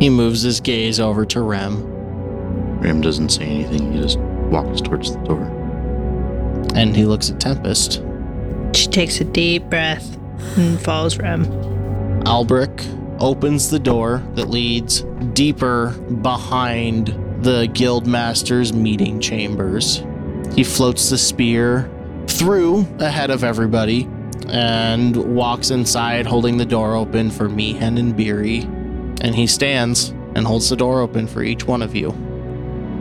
[0.00, 1.84] He moves his gaze over to Rem,
[2.80, 3.92] Rim doesn't say anything.
[3.92, 5.42] He just walks towards the door.
[6.74, 8.02] and he looks at Tempest.
[8.74, 10.18] She takes a deep breath
[10.56, 11.44] and follows Rem.
[12.26, 12.70] Albric
[13.24, 15.00] opens the door that leads
[15.32, 17.06] deeper behind
[17.42, 20.04] the Guildmaster's meeting chambers.
[20.54, 21.90] He floats the spear
[22.26, 24.06] through ahead of everybody
[24.48, 28.60] and walks inside holding the door open for Mihen and Beery.
[29.22, 32.10] And he stands and holds the door open for each one of you.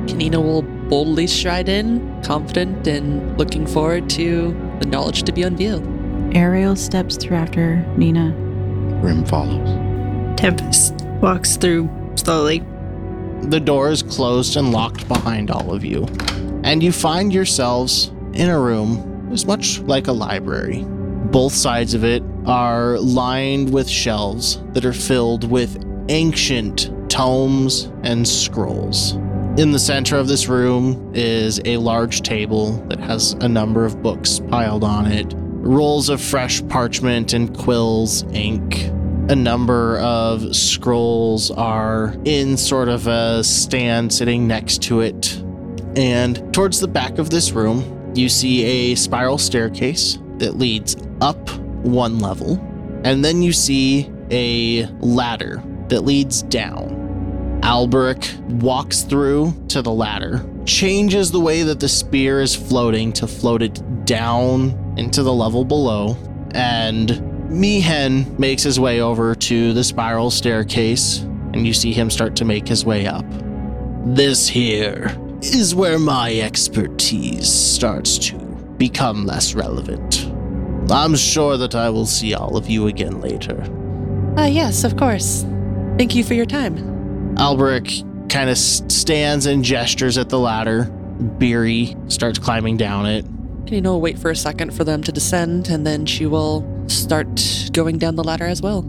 [0.08, 5.86] Kenina will boldly stride in, confident and looking forward to the knowledge to be unveiled.
[6.34, 8.32] Ariel steps through after Nina.
[9.02, 9.93] Grim follows.
[10.44, 12.60] Tempest walks through slowly.
[13.44, 16.06] The door is closed and locked behind all of you,
[16.66, 20.84] and you find yourselves in a room as much like a library.
[20.84, 28.28] Both sides of it are lined with shelves that are filled with ancient tomes and
[28.28, 29.14] scrolls.
[29.56, 34.02] In the center of this room is a large table that has a number of
[34.04, 38.92] books piled on it, rolls of fresh parchment and quills, ink.
[39.30, 45.42] A number of scrolls are in sort of a stand sitting next to it.
[45.96, 51.50] And towards the back of this room, you see a spiral staircase that leads up
[51.84, 52.60] one level.
[53.06, 57.62] And then you see a ladder that leads down.
[57.64, 63.26] Alberic walks through to the ladder, changes the way that the spear is floating to
[63.26, 66.18] float it down into the level below,
[66.52, 72.36] and Mihen makes his way over to the spiral staircase, and you see him start
[72.38, 73.26] to make his way up.
[74.06, 78.36] This here is where my expertise starts to
[78.78, 80.32] become less relevant.
[80.90, 83.62] I'm sure that I will see all of you again later.
[84.36, 85.46] Uh, yes, of course.
[86.00, 87.38] Thank you for your time.
[87.38, 87.88] Alberic
[88.30, 90.86] kind of stands and gestures at the ladder.
[91.38, 93.26] Beery starts climbing down it.
[93.66, 97.42] Kenina will wait for a second for them to descend, and then she will start
[97.74, 98.86] going down the ladder as well.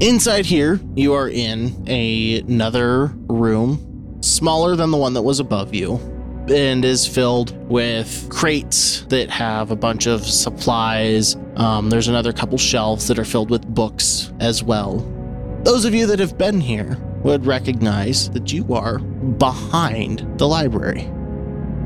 [0.00, 5.74] Inside here, you are in a, another room, smaller than the one that was above
[5.74, 5.94] you,
[6.48, 11.36] and is filled with crates that have a bunch of supplies.
[11.56, 14.98] Um, there's another couple shelves that are filled with books as well.
[15.62, 21.10] Those of you that have been here would recognize that you are behind the library.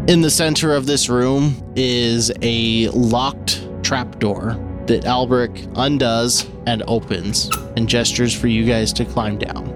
[0.09, 4.59] In the center of this room is a locked trapdoor
[4.91, 9.69] that Alberic undoes and opens and gestures for you guys to climb down.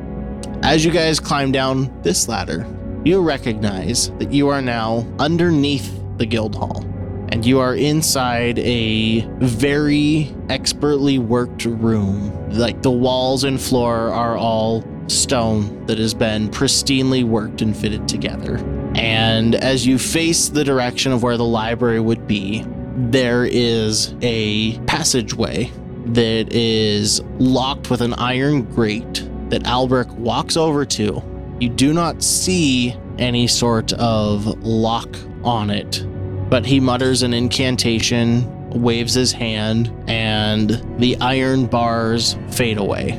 [0.65, 2.67] As you guys climb down this ladder,
[3.05, 6.85] you recognize that you are now underneath the guild hall
[7.29, 12.51] and you are inside a very expertly worked room.
[12.51, 18.09] Like the walls and floor are all stone that has been pristinely worked and fitted
[18.09, 18.57] together.
[18.97, 22.65] And as you face the direction of where the library would be,
[22.97, 25.71] there is a passageway
[26.07, 31.23] that is locked with an iron grate that Alberic walks over to.
[31.61, 35.09] You do not see any sort of lock
[35.43, 36.05] on it,
[36.51, 43.19] but he mutters an incantation, waves his hand, and the iron bars fade away.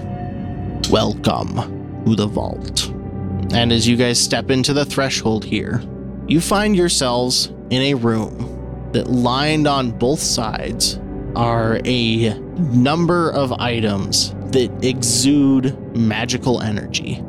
[0.90, 2.88] Welcome to the vault.
[3.54, 5.84] And as you guys step into the threshold here,
[6.28, 8.56] you find yourselves in a room
[8.96, 10.98] that lined on both sides
[11.36, 17.22] are a number of items that exude magical energy.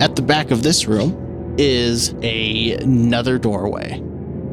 [0.00, 4.02] At the back of this room is a, another doorway.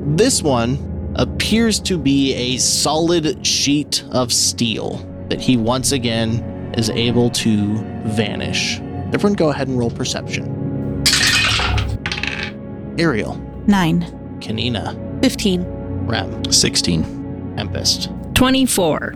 [0.05, 4.97] This one appears to be a solid sheet of steel
[5.29, 7.77] that he once again is able to
[8.09, 8.77] vanish.
[9.11, 10.53] Everyone go ahead and roll perception.
[12.99, 14.03] Ariel, Nine.
[14.39, 15.76] Kenina, 15.
[16.07, 17.55] Rem, 16.
[17.57, 18.09] Tempest.
[18.33, 19.15] 24.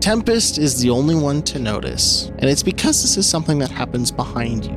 [0.00, 4.10] Tempest is the only one to notice, and it's because this is something that happens
[4.10, 4.76] behind you.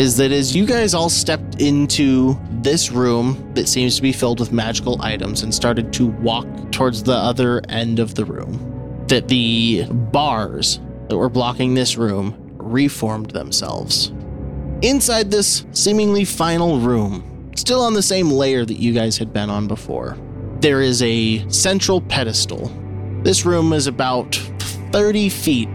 [0.00, 4.38] Is that as you guys all stepped into this room that seems to be filled
[4.38, 9.26] with magical items and started to walk towards the other end of the room, that
[9.26, 14.12] the bars that were blocking this room reformed themselves.
[14.82, 19.50] Inside this seemingly final room, still on the same layer that you guys had been
[19.50, 20.16] on before,
[20.66, 22.72] there is a central pedestal.
[23.22, 24.34] This room is about
[24.90, 25.68] 30 feet.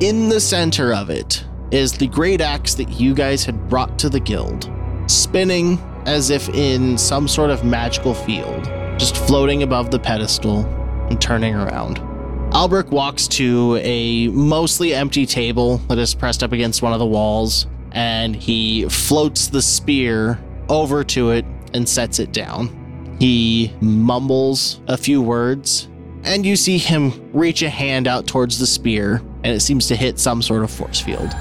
[0.00, 4.10] In the center of it is the great axe that you guys had brought to
[4.10, 4.70] the guild,
[5.06, 8.64] spinning as if in some sort of magical field,
[8.98, 10.66] just floating above the pedestal
[11.08, 11.98] and turning around.
[12.54, 17.06] Albrecht walks to a mostly empty table that is pressed up against one of the
[17.06, 22.85] walls, and he floats the spear over to it and sets it down.
[23.18, 25.88] He mumbles a few words,
[26.24, 29.96] and you see him reach a hand out towards the spear, and it seems to
[29.96, 31.34] hit some sort of force field.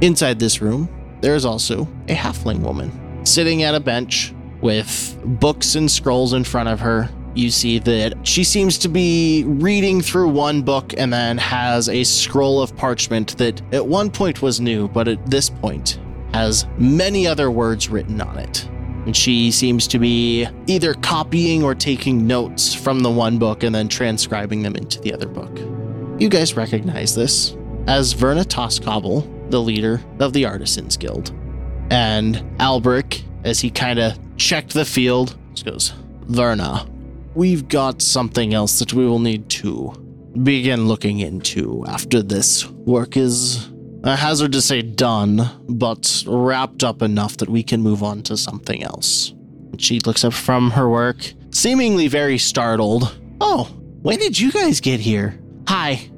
[0.00, 0.88] Inside this room,
[1.20, 6.44] there is also a halfling woman sitting at a bench with books and scrolls in
[6.44, 7.10] front of her.
[7.34, 12.02] You see that she seems to be reading through one book and then has a
[12.02, 16.00] scroll of parchment that at one point was new, but at this point
[16.32, 18.68] has many other words written on it.
[19.06, 23.74] And she seems to be either copying or taking notes from the one book and
[23.74, 25.58] then transcribing them into the other book.
[26.20, 31.32] You guys recognize this as Verna Toscobble, the leader of the Artisans Guild.
[31.90, 35.94] And Alberic, as he kind of checked the field, just goes,
[36.26, 36.86] Verna,
[37.34, 39.92] we've got something else that we will need to
[40.42, 43.70] begin looking into after this work is
[44.02, 48.36] I hazard to say done, but wrapped up enough that we can move on to
[48.36, 49.34] something else.
[49.76, 53.18] She looks up from her work, seemingly very startled.
[53.42, 53.64] Oh,
[54.00, 55.38] when did you guys get here?
[55.68, 56.10] Hi,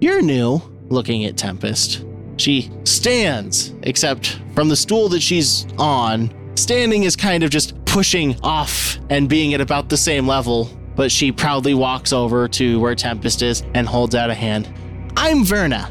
[0.00, 2.04] you're new, looking at Tempest.
[2.36, 8.38] She stands, except from the stool that she's on, standing is kind of just pushing
[8.42, 12.94] off and being at about the same level, but she proudly walks over to where
[12.94, 14.72] Tempest is and holds out a hand.
[15.16, 15.90] I'm Verna.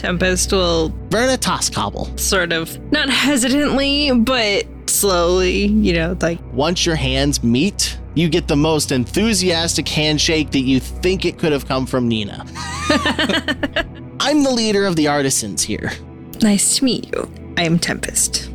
[0.00, 2.16] Tempest will Verna Toscobble.
[2.18, 8.48] sort of, not hesitantly, but slowly, you know, like, Once your hands meet, you get
[8.48, 12.46] the most enthusiastic handshake that you think it could have come from Nina.
[14.20, 15.92] I'm the leader of the artisans here.
[16.42, 17.30] nice to meet you.
[17.58, 18.50] I am Tempest.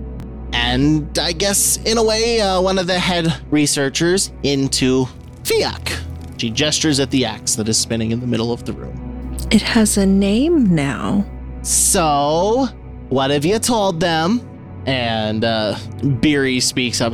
[0.52, 5.06] and I guess in a way, uh, one of the head researchers into
[5.44, 6.00] Fiak.
[6.40, 9.38] She gestures at the axe that is spinning in the middle of the room.
[9.52, 11.24] It has a name now.
[11.66, 12.68] So,
[13.10, 14.40] what have you told them?
[14.86, 15.76] And uh,
[16.20, 17.14] Beery speaks up.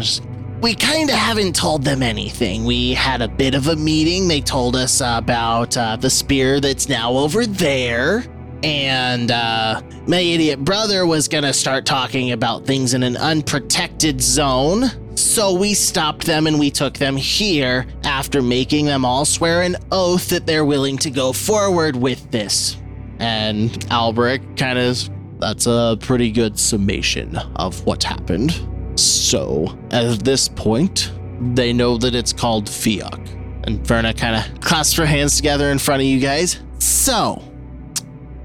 [0.62, 2.66] We kind of haven't told them anything.
[2.66, 4.28] We had a bit of a meeting.
[4.28, 8.26] They told us about uh, the spear that's now over there.
[8.62, 14.22] And uh, my idiot brother was going to start talking about things in an unprotected
[14.22, 15.16] zone.
[15.16, 19.78] So we stopped them and we took them here after making them all swear an
[19.94, 22.76] oath that they're willing to go forward with this.
[23.22, 28.60] And Albrecht kind of, that's a pretty good summation of what happened.
[29.00, 31.12] So at this point,
[31.54, 33.28] they know that it's called Fiok.
[33.64, 36.62] And Verna kind of clasps her hands together in front of you guys.
[36.80, 37.44] So,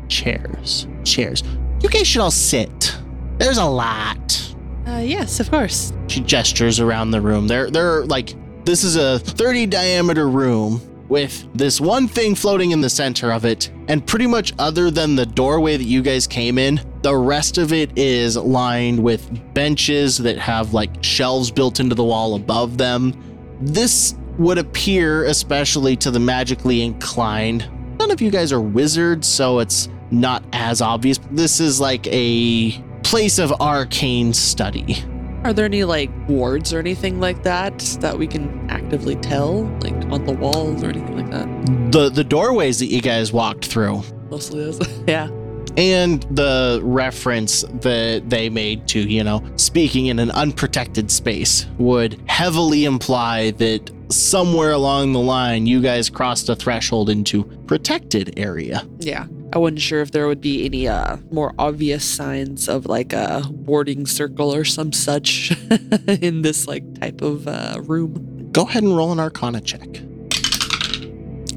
[0.08, 1.42] chairs, chairs.
[1.80, 2.94] You guys should all sit.
[3.38, 4.54] There's a lot.
[4.86, 5.94] Uh, yes, of course.
[6.08, 7.46] She gestures around the room.
[7.48, 8.34] They're they're like
[8.66, 13.44] this is a 30 diameter room with this one thing floating in the center of
[13.44, 17.58] it, and pretty much other than the doorway that you guys came in, the rest
[17.58, 22.78] of it is lined with benches that have like shelves built into the wall above
[22.78, 23.12] them.
[23.60, 27.68] This would appear, especially to the magically inclined.
[27.98, 31.18] None of you guys are wizards, so it's not as obvious.
[31.30, 34.96] This is like a place of arcane study.
[35.46, 39.94] Are there any like wards or anything like that that we can actively tell, like
[40.10, 41.92] on the walls or anything like that?
[41.92, 44.80] the the doorways that you guys walked through Mostly those.
[45.06, 45.28] yeah.
[45.76, 52.20] and the reference that they made to you know speaking in an unprotected space would
[52.26, 58.84] heavily imply that somewhere along the line you guys crossed a threshold into protected area
[58.98, 59.26] Yeah.
[59.52, 63.44] I wasn't sure if there would be any uh, more obvious signs of like a
[63.50, 65.52] warding circle or some such
[66.08, 68.50] in this like type of uh, room.
[68.52, 69.88] go ahead and roll an arcana check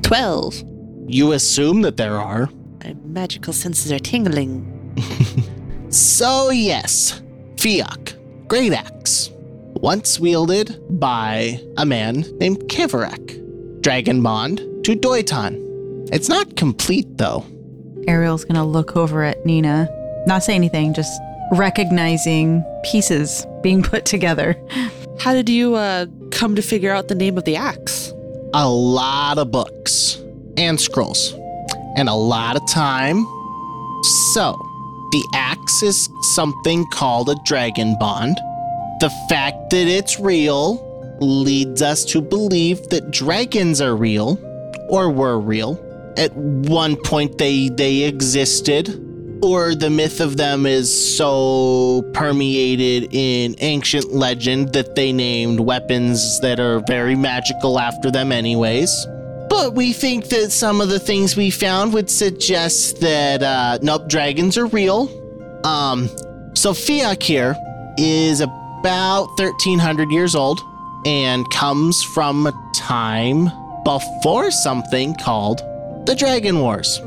[0.04, 0.63] 12.
[1.08, 2.49] you assume that there are
[2.84, 4.75] My magical senses are tingling.
[5.91, 7.23] So, yes,
[7.56, 8.13] Fiak,
[8.47, 9.32] Great Axe,
[9.73, 16.08] once wielded by a man named Kivarak, Dragon Bond to Doiton.
[16.13, 17.43] It's not complete, though.
[18.08, 19.90] Ariel's gonna look over at Nina,
[20.26, 21.20] not say anything, just
[21.52, 24.56] recognizing pieces being put together.
[25.20, 28.14] How did you uh, come to figure out the name of the axe?
[28.54, 30.22] A lot of books
[30.58, 31.34] and scrolls,
[31.96, 33.26] and a lot of time.
[34.34, 34.58] So,
[35.12, 38.38] the axe is something called a Dragon Bond.
[39.00, 40.86] The fact that it's real
[41.20, 44.40] leads us to believe that dragons are real,
[44.90, 45.76] or were real.
[46.17, 48.89] At one point, they they existed,
[49.41, 56.39] or the myth of them is so permeated in ancient legend that they named weapons
[56.41, 59.08] that are very magical after them, anyways.
[59.50, 64.08] But we think that some of the things we found would suggest that uh, nope,
[64.08, 65.10] dragons are real.
[65.65, 66.10] Um,
[66.54, 67.56] Sophia here
[67.98, 70.60] is about 1300 years old
[71.06, 73.50] and comes from a time
[73.84, 75.62] before something called
[76.10, 76.98] the Dragon Wars.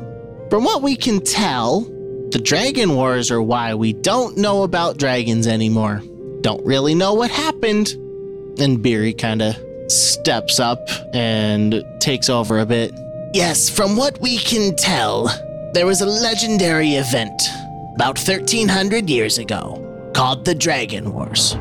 [0.49, 1.81] From what we can tell,
[2.31, 6.01] the Dragon Wars are why we don't know about dragons anymore.
[6.43, 7.89] Don't really know what happened.
[8.61, 9.57] And Beery kind of
[9.91, 12.93] steps up and takes over a bit.
[13.35, 15.27] Yes, from what we can tell,
[15.75, 17.43] there was a legendary event
[17.97, 21.57] about 1300 years ago called the Dragon Wars.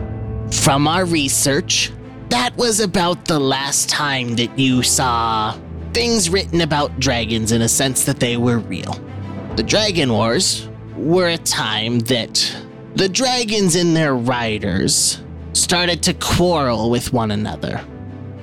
[0.51, 1.91] From our research,
[2.29, 5.57] that was about the last time that you saw
[5.93, 8.99] things written about dragons in a sense that they were real.
[9.55, 12.55] The Dragon Wars were a time that
[12.95, 15.21] the dragons and their riders
[15.53, 17.83] started to quarrel with one another.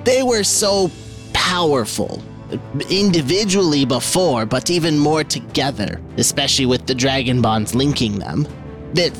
[0.03, 0.91] They were so
[1.33, 2.23] powerful
[2.89, 8.47] individually before, but even more together, especially with the dragon bonds linking them.
[8.93, 9.13] That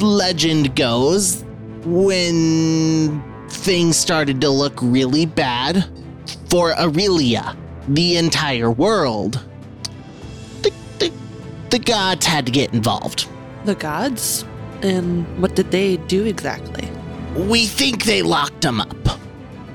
[0.00, 1.44] legend goes
[1.84, 5.84] when things started to look really bad
[6.48, 7.56] for Erylia,
[7.88, 9.44] the entire world,
[10.62, 11.12] the, the,
[11.70, 13.28] the gods had to get involved.
[13.64, 14.44] The gods?
[14.82, 16.88] And what did they do exactly?
[17.34, 18.96] We think they locked them up.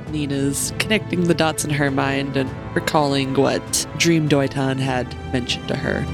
[0.10, 5.76] Nina's connecting the dots in her mind and recalling what Dream Doitan had mentioned to
[5.76, 6.05] her.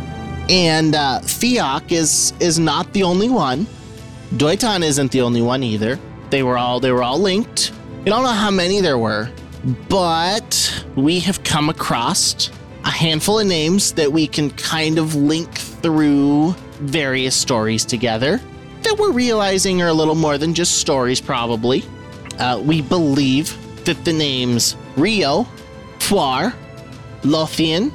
[0.50, 3.66] And uh, Fiok is is not the only one.
[4.36, 6.00] Doitan isn't the only one either.
[6.32, 7.72] They were all they were all linked.
[8.04, 9.30] We don't know how many there were,
[9.88, 12.50] but we have come across
[12.84, 18.42] a handful of names that we can kind of link through various stories together
[18.84, 21.84] that we're realizing are a little more than just stories, probably.
[22.38, 25.48] Uh, we believe that the names Rio,
[26.00, 26.54] Fuar,
[27.24, 27.92] Lothian,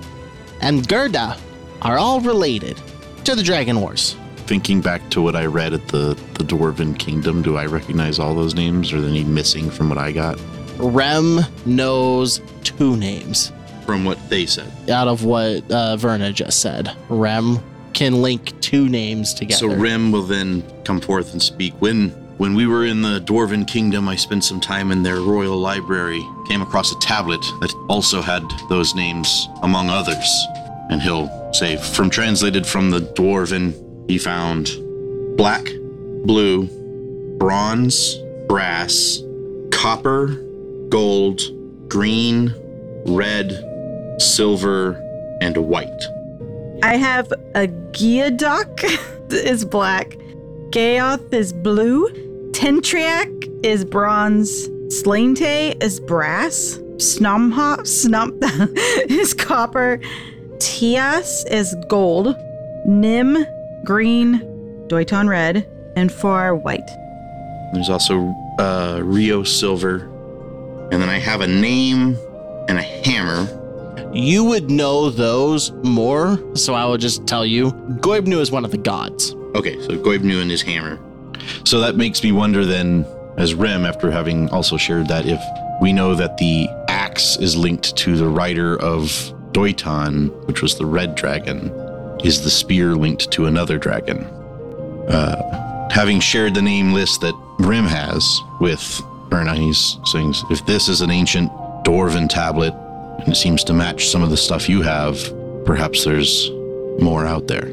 [0.61, 1.37] and Gerda
[1.83, 2.81] are all related
[3.25, 4.17] to the Dragon Wars.
[4.47, 8.35] Thinking back to what I read at the, the Dwarven Kingdom, do I recognize all
[8.35, 8.93] those names?
[8.93, 10.41] Or are any missing from what I got?
[10.79, 13.53] Rem knows two names
[13.85, 14.71] From what they said.
[14.91, 16.95] out of what uh, Verna just said.
[17.09, 17.59] Rem
[17.95, 19.59] can link two names together.
[19.59, 21.75] So Rem will then come forth and speak.
[21.81, 25.57] When when we were in the Dwarven Kingdom, I spent some time in their royal
[25.57, 26.25] library.
[26.47, 30.47] Came across a tablet that also had those names among others.
[30.89, 33.75] And he'll say, from translated from the Dwarven,
[34.09, 34.71] he found
[35.37, 35.65] black,
[36.25, 36.69] blue,
[37.39, 38.17] bronze,
[38.47, 39.21] brass,
[39.73, 40.45] copper,
[40.89, 41.41] gold,
[41.89, 42.55] green,
[43.07, 43.65] red,
[44.19, 44.93] silver,
[45.41, 46.03] and white.
[46.83, 48.85] I have a Geoduck
[49.33, 50.17] is black,
[50.71, 52.09] Gaoth is blue,
[52.53, 58.39] Tentriac is bronze, Slainte is brass, Snomhop Snump
[59.11, 60.01] is copper,
[60.59, 62.37] Tias is gold,
[62.87, 63.45] Nim
[63.85, 64.41] green,
[64.89, 66.89] Doiton red, and Far white.
[67.73, 70.08] There's also uh, Rio Silver.
[70.91, 72.17] And then I have a name
[72.69, 73.47] and a hammer.
[74.13, 77.73] you would know those more, so I will just tell you.
[78.01, 79.35] Goibnu is one of the gods.
[79.55, 80.99] Okay, so Goibnu and his hammer.
[81.65, 83.05] So that makes me wonder then,
[83.37, 85.41] as Rem, after having also shared that, if
[85.81, 89.03] we know that the axe is linked to the rider of
[89.53, 91.71] Doitan, which was the red dragon,
[92.25, 94.25] is the spear linked to another dragon?
[95.09, 99.01] Uh, having shared the name list that Rem has with
[99.31, 101.51] Verna, he's saying, if this is an ancient
[101.85, 102.75] Dwarven tablet,
[103.21, 105.19] and it seems to match some of the stuff you have,
[105.65, 106.51] perhaps there's
[107.01, 107.73] more out there.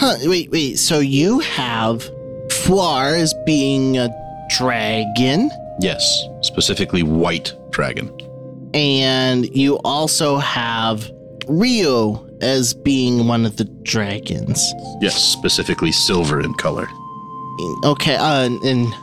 [0.00, 0.78] Huh, wait, wait.
[0.78, 2.08] So you have
[2.48, 4.08] Fuar as being a
[4.56, 8.10] dragon, Yes, specifically white dragon.
[8.74, 11.08] and you also have
[11.46, 14.72] Rio as being one of the dragons.
[15.00, 16.88] Yes, specifically silver in color.
[17.84, 18.94] Okay, uh, and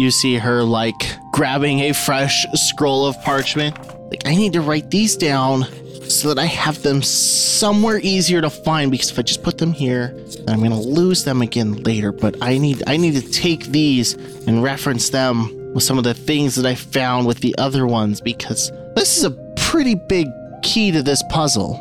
[0.00, 3.78] you see her like grabbing a fresh scroll of parchment.
[4.10, 5.64] Like, I need to write these down
[6.08, 9.72] so that I have them somewhere easier to find because if I just put them
[9.72, 10.16] here,
[10.48, 12.12] I'm gonna lose them again later.
[12.12, 14.14] But I need I need to take these
[14.46, 18.20] and reference them with some of the things that I found with the other ones
[18.20, 20.26] because this is a pretty big
[20.62, 21.78] key to this puzzle.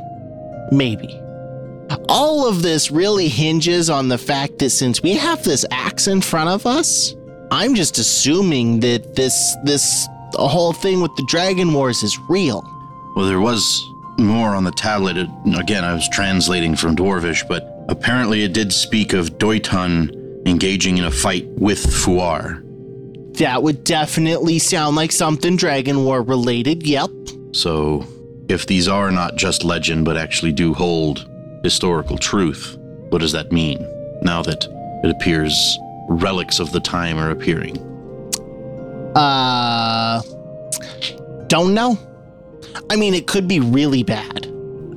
[0.72, 1.20] Maybe.
[2.07, 6.22] All of this really hinges on the fact that since we have this axe in
[6.22, 7.15] front of us,
[7.52, 12.64] I'm just assuming that this this whole thing with the Dragon Wars is real.
[13.16, 13.84] Well, there was
[14.20, 15.18] more on the tablet.
[15.18, 20.97] It- again, I was translating from Dwarvish, but apparently it did speak of Doitan engaging
[20.97, 22.64] in a fight with Fuar.
[23.38, 26.86] That would definitely sound like something Dragon War related.
[26.86, 27.10] Yep.
[27.54, 28.06] So,
[28.47, 31.28] if these are not just legend but actually do hold
[31.64, 32.78] historical truth,
[33.10, 33.80] what does that mean
[34.22, 34.66] now that
[35.04, 35.54] it appears
[36.10, 37.78] relics of the time are appearing?
[39.16, 40.22] Uh
[41.47, 41.97] don't know.
[42.91, 44.45] I mean, it could be really bad.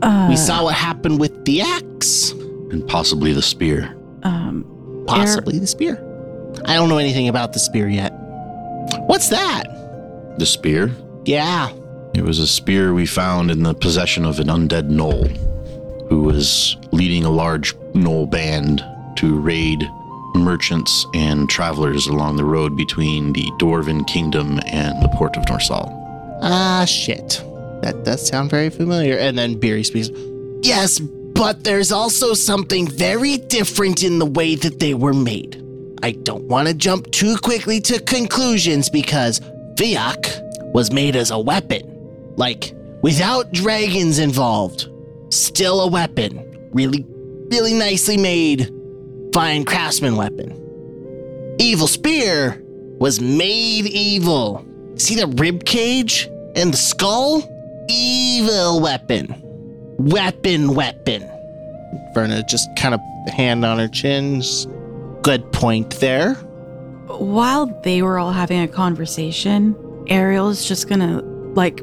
[0.03, 3.97] Uh, we saw what happened with the axe, And possibly the spear.
[4.23, 5.95] um, possibly the spear.
[6.67, 8.13] I don't know anything about the spear yet.
[9.07, 9.65] What's that?
[10.39, 10.91] The spear?
[11.25, 11.71] Yeah.
[12.15, 15.29] It was a spear we found in the possession of an undead gnoll
[16.09, 18.85] who was leading a large gnoll band
[19.17, 19.83] to raid
[20.35, 25.89] merchants and travelers along the road between the Dwarven Kingdom and the port of Norsal.
[26.43, 27.43] Ah, shit.
[27.83, 29.17] That does sound very familiar.
[29.17, 30.11] And then Beery speaks.
[30.63, 35.59] Yes, but there's also something very different in the way that they were made.
[36.03, 39.41] I don't want to jump too quickly to conclusions because
[39.77, 41.83] Fiak was made as a weapon.
[42.37, 42.73] Like,
[43.03, 44.89] without dragons involved.
[45.31, 46.71] Still a weapon.
[46.73, 47.05] Really,
[47.51, 48.71] really nicely made,
[49.33, 50.59] fine craftsman weapon.
[51.59, 52.63] Evil Spear
[52.99, 54.65] was made evil.
[54.97, 57.49] See the rib cage and the skull?
[57.89, 59.41] Evil weapon.
[59.99, 61.29] Weapon, weapon.
[62.15, 63.01] Verna just kind of
[63.33, 64.43] hand on her chin.
[65.23, 66.35] Good point there.
[67.07, 69.77] While they were all having a conversation,
[70.09, 71.23] Ariel's just gonna,
[71.55, 71.81] like,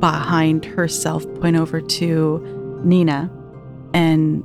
[0.00, 3.30] behind herself, point over to Nina
[3.94, 4.44] and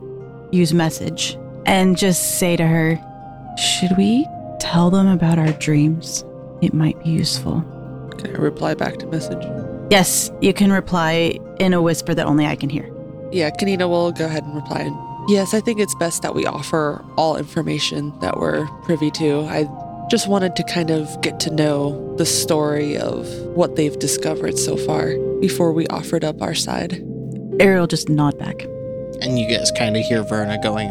[0.51, 1.37] use message
[1.67, 2.99] and just say to her,
[3.57, 4.25] Should we
[4.59, 6.23] tell them about our dreams?
[6.61, 7.61] It might be useful.
[8.17, 9.43] Can I reply back to message?
[9.91, 12.91] Yes, you can reply in a whisper that only I can hear.
[13.31, 14.89] Yeah, Kenina will go ahead and reply.
[15.27, 19.41] Yes, I think it's best that we offer all information that we're privy to.
[19.41, 19.67] I
[20.09, 24.77] just wanted to kind of get to know the story of what they've discovered so
[24.77, 27.03] far before we offered up our side.
[27.59, 28.63] Ariel just nod back.
[29.21, 30.89] And you guys kind of hear Verna going,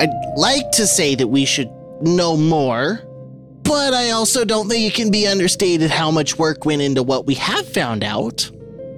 [0.00, 1.70] I'd like to say that we should
[2.00, 3.02] know more,
[3.64, 7.26] but I also don't think it can be understated how much work went into what
[7.26, 8.50] we have found out.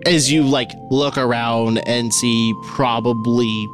[0.07, 3.68] As you like look around and see probably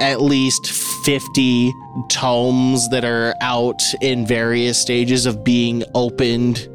[0.00, 0.68] at least
[1.04, 1.70] 50
[2.08, 6.66] tomes that are out in various stages of being opened,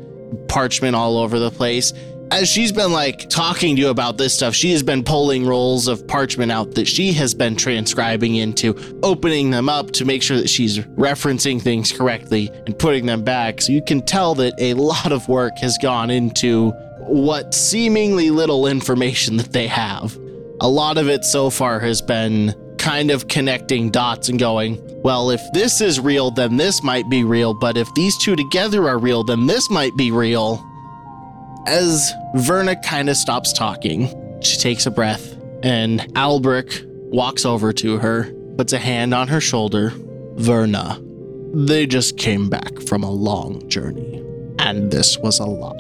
[0.48, 1.92] parchment all over the place.
[2.36, 5.88] As she's been like talking to you about this stuff, she has been pulling rolls
[5.88, 10.36] of parchment out that she has been transcribing into, opening them up to make sure
[10.36, 13.62] that she's referencing things correctly and putting them back.
[13.62, 16.72] So you can tell that a lot of work has gone into
[17.08, 20.18] what seemingly little information that they have.
[20.60, 25.30] A lot of it so far has been kind of connecting dots and going, well,
[25.30, 29.00] if this is real, then this might be real, but if these two together are
[29.00, 30.62] real, then this might be real.
[31.68, 37.98] As Verna kind of stops talking, she takes a breath, and Albric walks over to
[37.98, 39.92] her, puts a hand on her shoulder.
[40.36, 41.02] Verna,
[41.56, 44.24] they just came back from a long journey,
[44.60, 45.76] and this was a lot.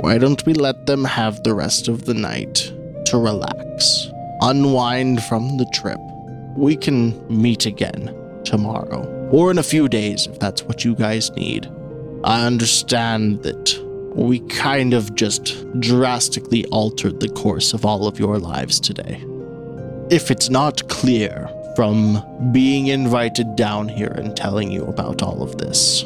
[0.00, 2.72] Why don't we let them have the rest of the night
[3.06, 4.08] to relax,
[4.40, 6.00] unwind from the trip?
[6.56, 11.30] We can meet again tomorrow, or in a few days if that's what you guys
[11.32, 11.70] need.
[12.24, 13.85] I understand that
[14.16, 19.22] we kind of just drastically altered the course of all of your lives today.
[20.10, 25.58] If it's not clear from being invited down here and telling you about all of
[25.58, 26.04] this,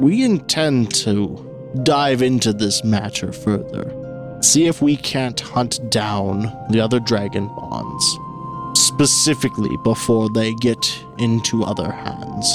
[0.00, 3.94] we intend to dive into this matter further.
[4.42, 8.18] See if we can't hunt down the other dragon bonds,
[8.74, 10.84] specifically before they get
[11.18, 12.52] into other hands.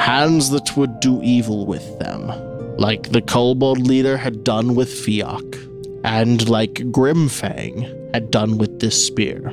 [0.00, 2.30] Hands that would do evil with them,
[2.78, 9.06] like the kobold leader had done with Fiok, and like Grimfang had done with this
[9.06, 9.52] spear.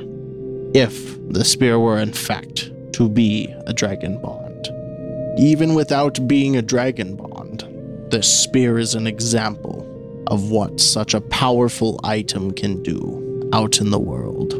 [0.74, 4.68] If the spear were in fact to be a dragon bond.
[5.38, 7.64] Even without being a dragon bond,
[8.10, 9.82] this spear is an example
[10.28, 14.54] of what such a powerful item can do out in the world.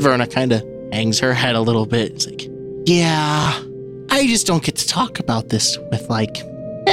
[0.00, 2.12] Verna kind of hangs her head a little bit.
[2.12, 2.48] It's like,
[2.86, 3.60] yeah,
[4.10, 6.38] I just don't get to talk about this with like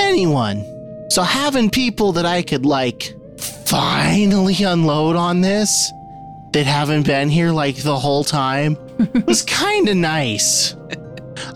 [0.04, 0.66] anyone.
[1.10, 3.14] So having people that I could like
[3.66, 5.92] finally unload on this
[6.54, 8.78] that haven't been here like the whole time
[9.26, 10.76] was kind of nice.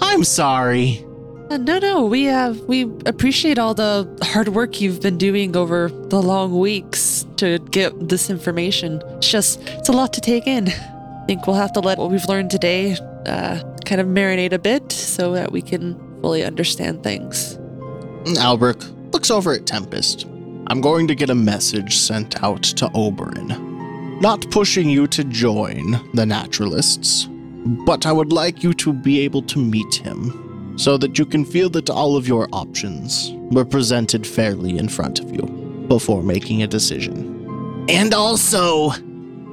[0.02, 1.04] I'm sorry.
[1.50, 5.90] Uh, no, no, we have we appreciate all the hard work you've been doing over
[5.90, 9.02] the long weeks to get this information.
[9.18, 10.68] It's just it's a lot to take in.
[10.68, 14.60] I think we'll have to let what we've learned today uh, kind of marinate a
[14.60, 17.58] bit so that we can fully understand things.
[18.36, 20.26] Albrecht looks over at Tempest.
[20.68, 24.22] I'm going to get a message sent out to Oberyn.
[24.22, 27.28] Not pushing you to join the Naturalists,
[27.86, 31.46] but I would like you to be able to meet him so that you can
[31.46, 35.44] feel that all of your options were presented fairly in front of you
[35.88, 37.86] before making a decision.
[37.90, 38.92] And also,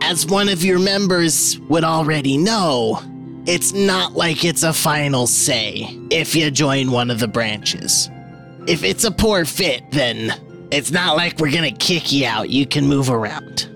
[0.03, 3.01] as one of your members would already know,
[3.47, 8.11] it's not like it's a final say if you join one of the branches.
[8.67, 10.33] If it's a poor fit, then
[10.73, 12.51] it's not like we're gonna kick you out.
[12.51, 13.69] You can move around.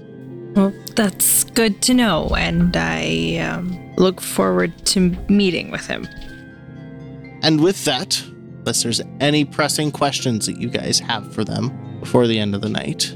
[0.56, 6.08] Well, that's good to know, and I um, look forward to meeting with him.
[7.42, 8.20] And with that,
[8.58, 12.62] unless there's any pressing questions that you guys have for them before the end of
[12.62, 13.14] the night,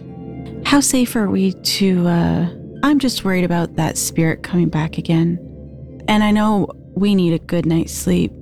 [0.64, 2.48] How safe are we to, uh,
[2.84, 5.38] I'm just worried about that spirit coming back again.
[6.06, 8.32] And I know we need a good night's sleep.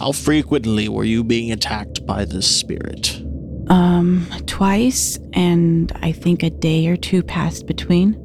[0.00, 3.20] How frequently were you being attacked by this spirit?
[3.68, 8.16] Um, twice, and I think a day or two passed between.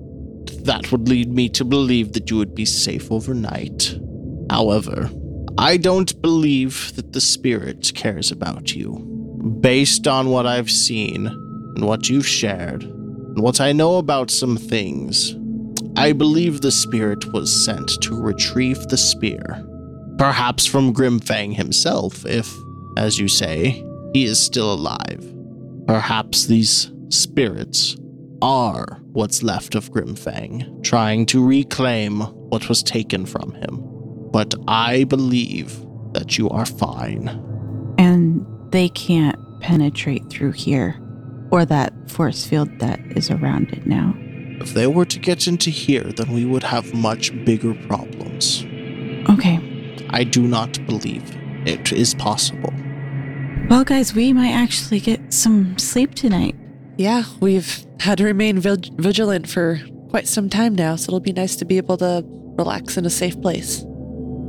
[0.64, 4.00] that would lead me to believe that you would be safe overnight.
[4.50, 5.12] However,
[5.58, 9.00] I don't believe that the spirit cares about you.
[9.60, 14.56] Based on what I've seen and what you've shared, and what I know about some
[14.56, 15.36] things,
[15.98, 19.64] I believe the spirit was sent to retrieve the spear.
[20.18, 22.54] Perhaps from Grimfang himself, if,
[22.98, 25.34] as you say, he is still alive.
[25.88, 27.98] Perhaps these spirits
[28.42, 33.82] are what's left of Grimfang, trying to reclaim what was taken from him.
[34.32, 35.78] But I believe
[36.14, 37.28] that you are fine.
[37.98, 41.00] And they can't penetrate through here
[41.52, 44.14] or that force field that is around it now.
[44.62, 48.66] If they were to get into here, then we would have much bigger problems.
[49.30, 49.60] Okay.
[50.16, 51.24] I do not believe
[51.68, 52.74] it is possible.
[53.70, 56.56] Well, guys, we might actually get some sleep tonight.
[56.98, 61.34] Yeah, we've had to remain vig- vigilant for quite some time now, so it'll be
[61.34, 62.24] nice to be able to
[62.58, 63.86] relax in a safe place.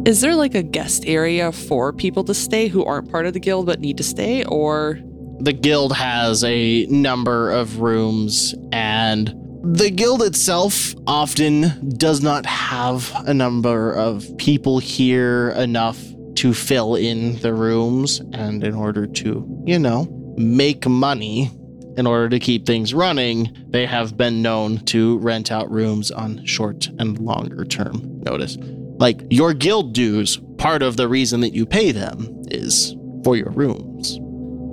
[0.04, 3.40] Is there like a guest area for people to stay who aren't part of the
[3.40, 5.00] guild but need to stay, or
[5.40, 9.34] The guild has a number of rooms, and
[9.72, 16.00] the guild itself often does not have a number of people here enough
[16.36, 18.20] to fill in the rooms.
[18.32, 20.06] And in order to, you know,
[20.36, 21.50] make money,
[21.96, 26.44] in order to keep things running, they have been known to rent out rooms on
[26.44, 28.56] short and longer term notice.
[28.98, 32.94] Like your guild dues, part of the reason that you pay them is
[33.24, 34.18] for your rooms.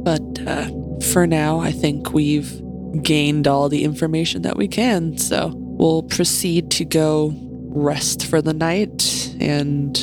[0.03, 0.69] But uh,
[1.11, 2.62] for now, I think we've
[3.01, 5.17] gained all the information that we can.
[5.17, 7.33] So we'll proceed to go
[7.69, 9.97] rest for the night and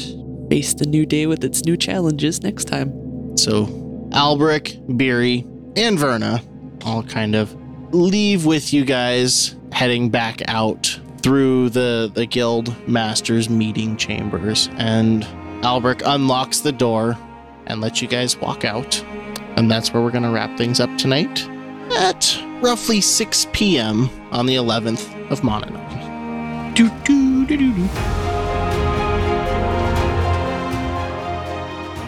[0.48, 3.36] face the new day with its new challenges next time.
[3.36, 6.42] So Albric, Beery, and Verna
[6.84, 7.54] all kind of
[7.94, 14.68] leave with you guys, heading back out through the, the guild master's meeting chambers.
[14.72, 15.24] And
[15.62, 17.16] Albric unlocks the door
[17.66, 19.00] and lets you guys walk out.
[19.56, 21.46] And that's where we're going to wrap things up tonight
[21.92, 24.10] at roughly 6 p.m.
[24.32, 26.74] on the 11th of Mononon.
[26.74, 27.82] Do, do, do, do, do.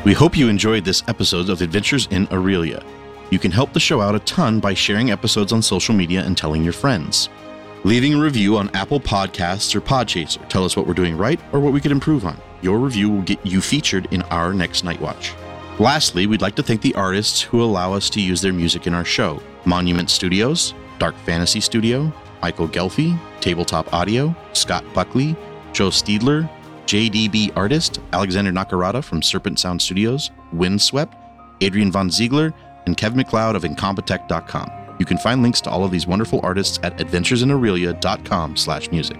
[0.04, 2.84] We hope you enjoyed this episode of Adventures in Erylia.
[3.30, 6.36] You can help the show out a ton by sharing episodes on social media and
[6.36, 7.28] telling your friends.
[7.84, 10.46] Leaving a review on Apple Podcasts or Podchaser.
[10.48, 12.38] Tell us what we're doing right or what we could improve on.
[12.60, 15.34] Your review will get you featured in our next Night Watch.
[15.78, 18.94] Lastly, we'd like to thank the artists who allow us to use their music in
[18.94, 25.36] our show Monument Studios, Dark Fantasy Studio, Michael Ghelfi, Tabletop Audio, Scott Buckley,
[25.72, 26.50] Joe Steedler,
[26.86, 31.14] JDB Artist, Alexander Nakarada from Serpent Sound Studios, Windswept,
[31.60, 32.52] Adrian Von Ziegler,
[32.86, 34.70] and Kev MacLeod of Incompetech.com.
[34.98, 39.18] You can find links to all of these wonderful artists at adventuresinerylia.com slash music.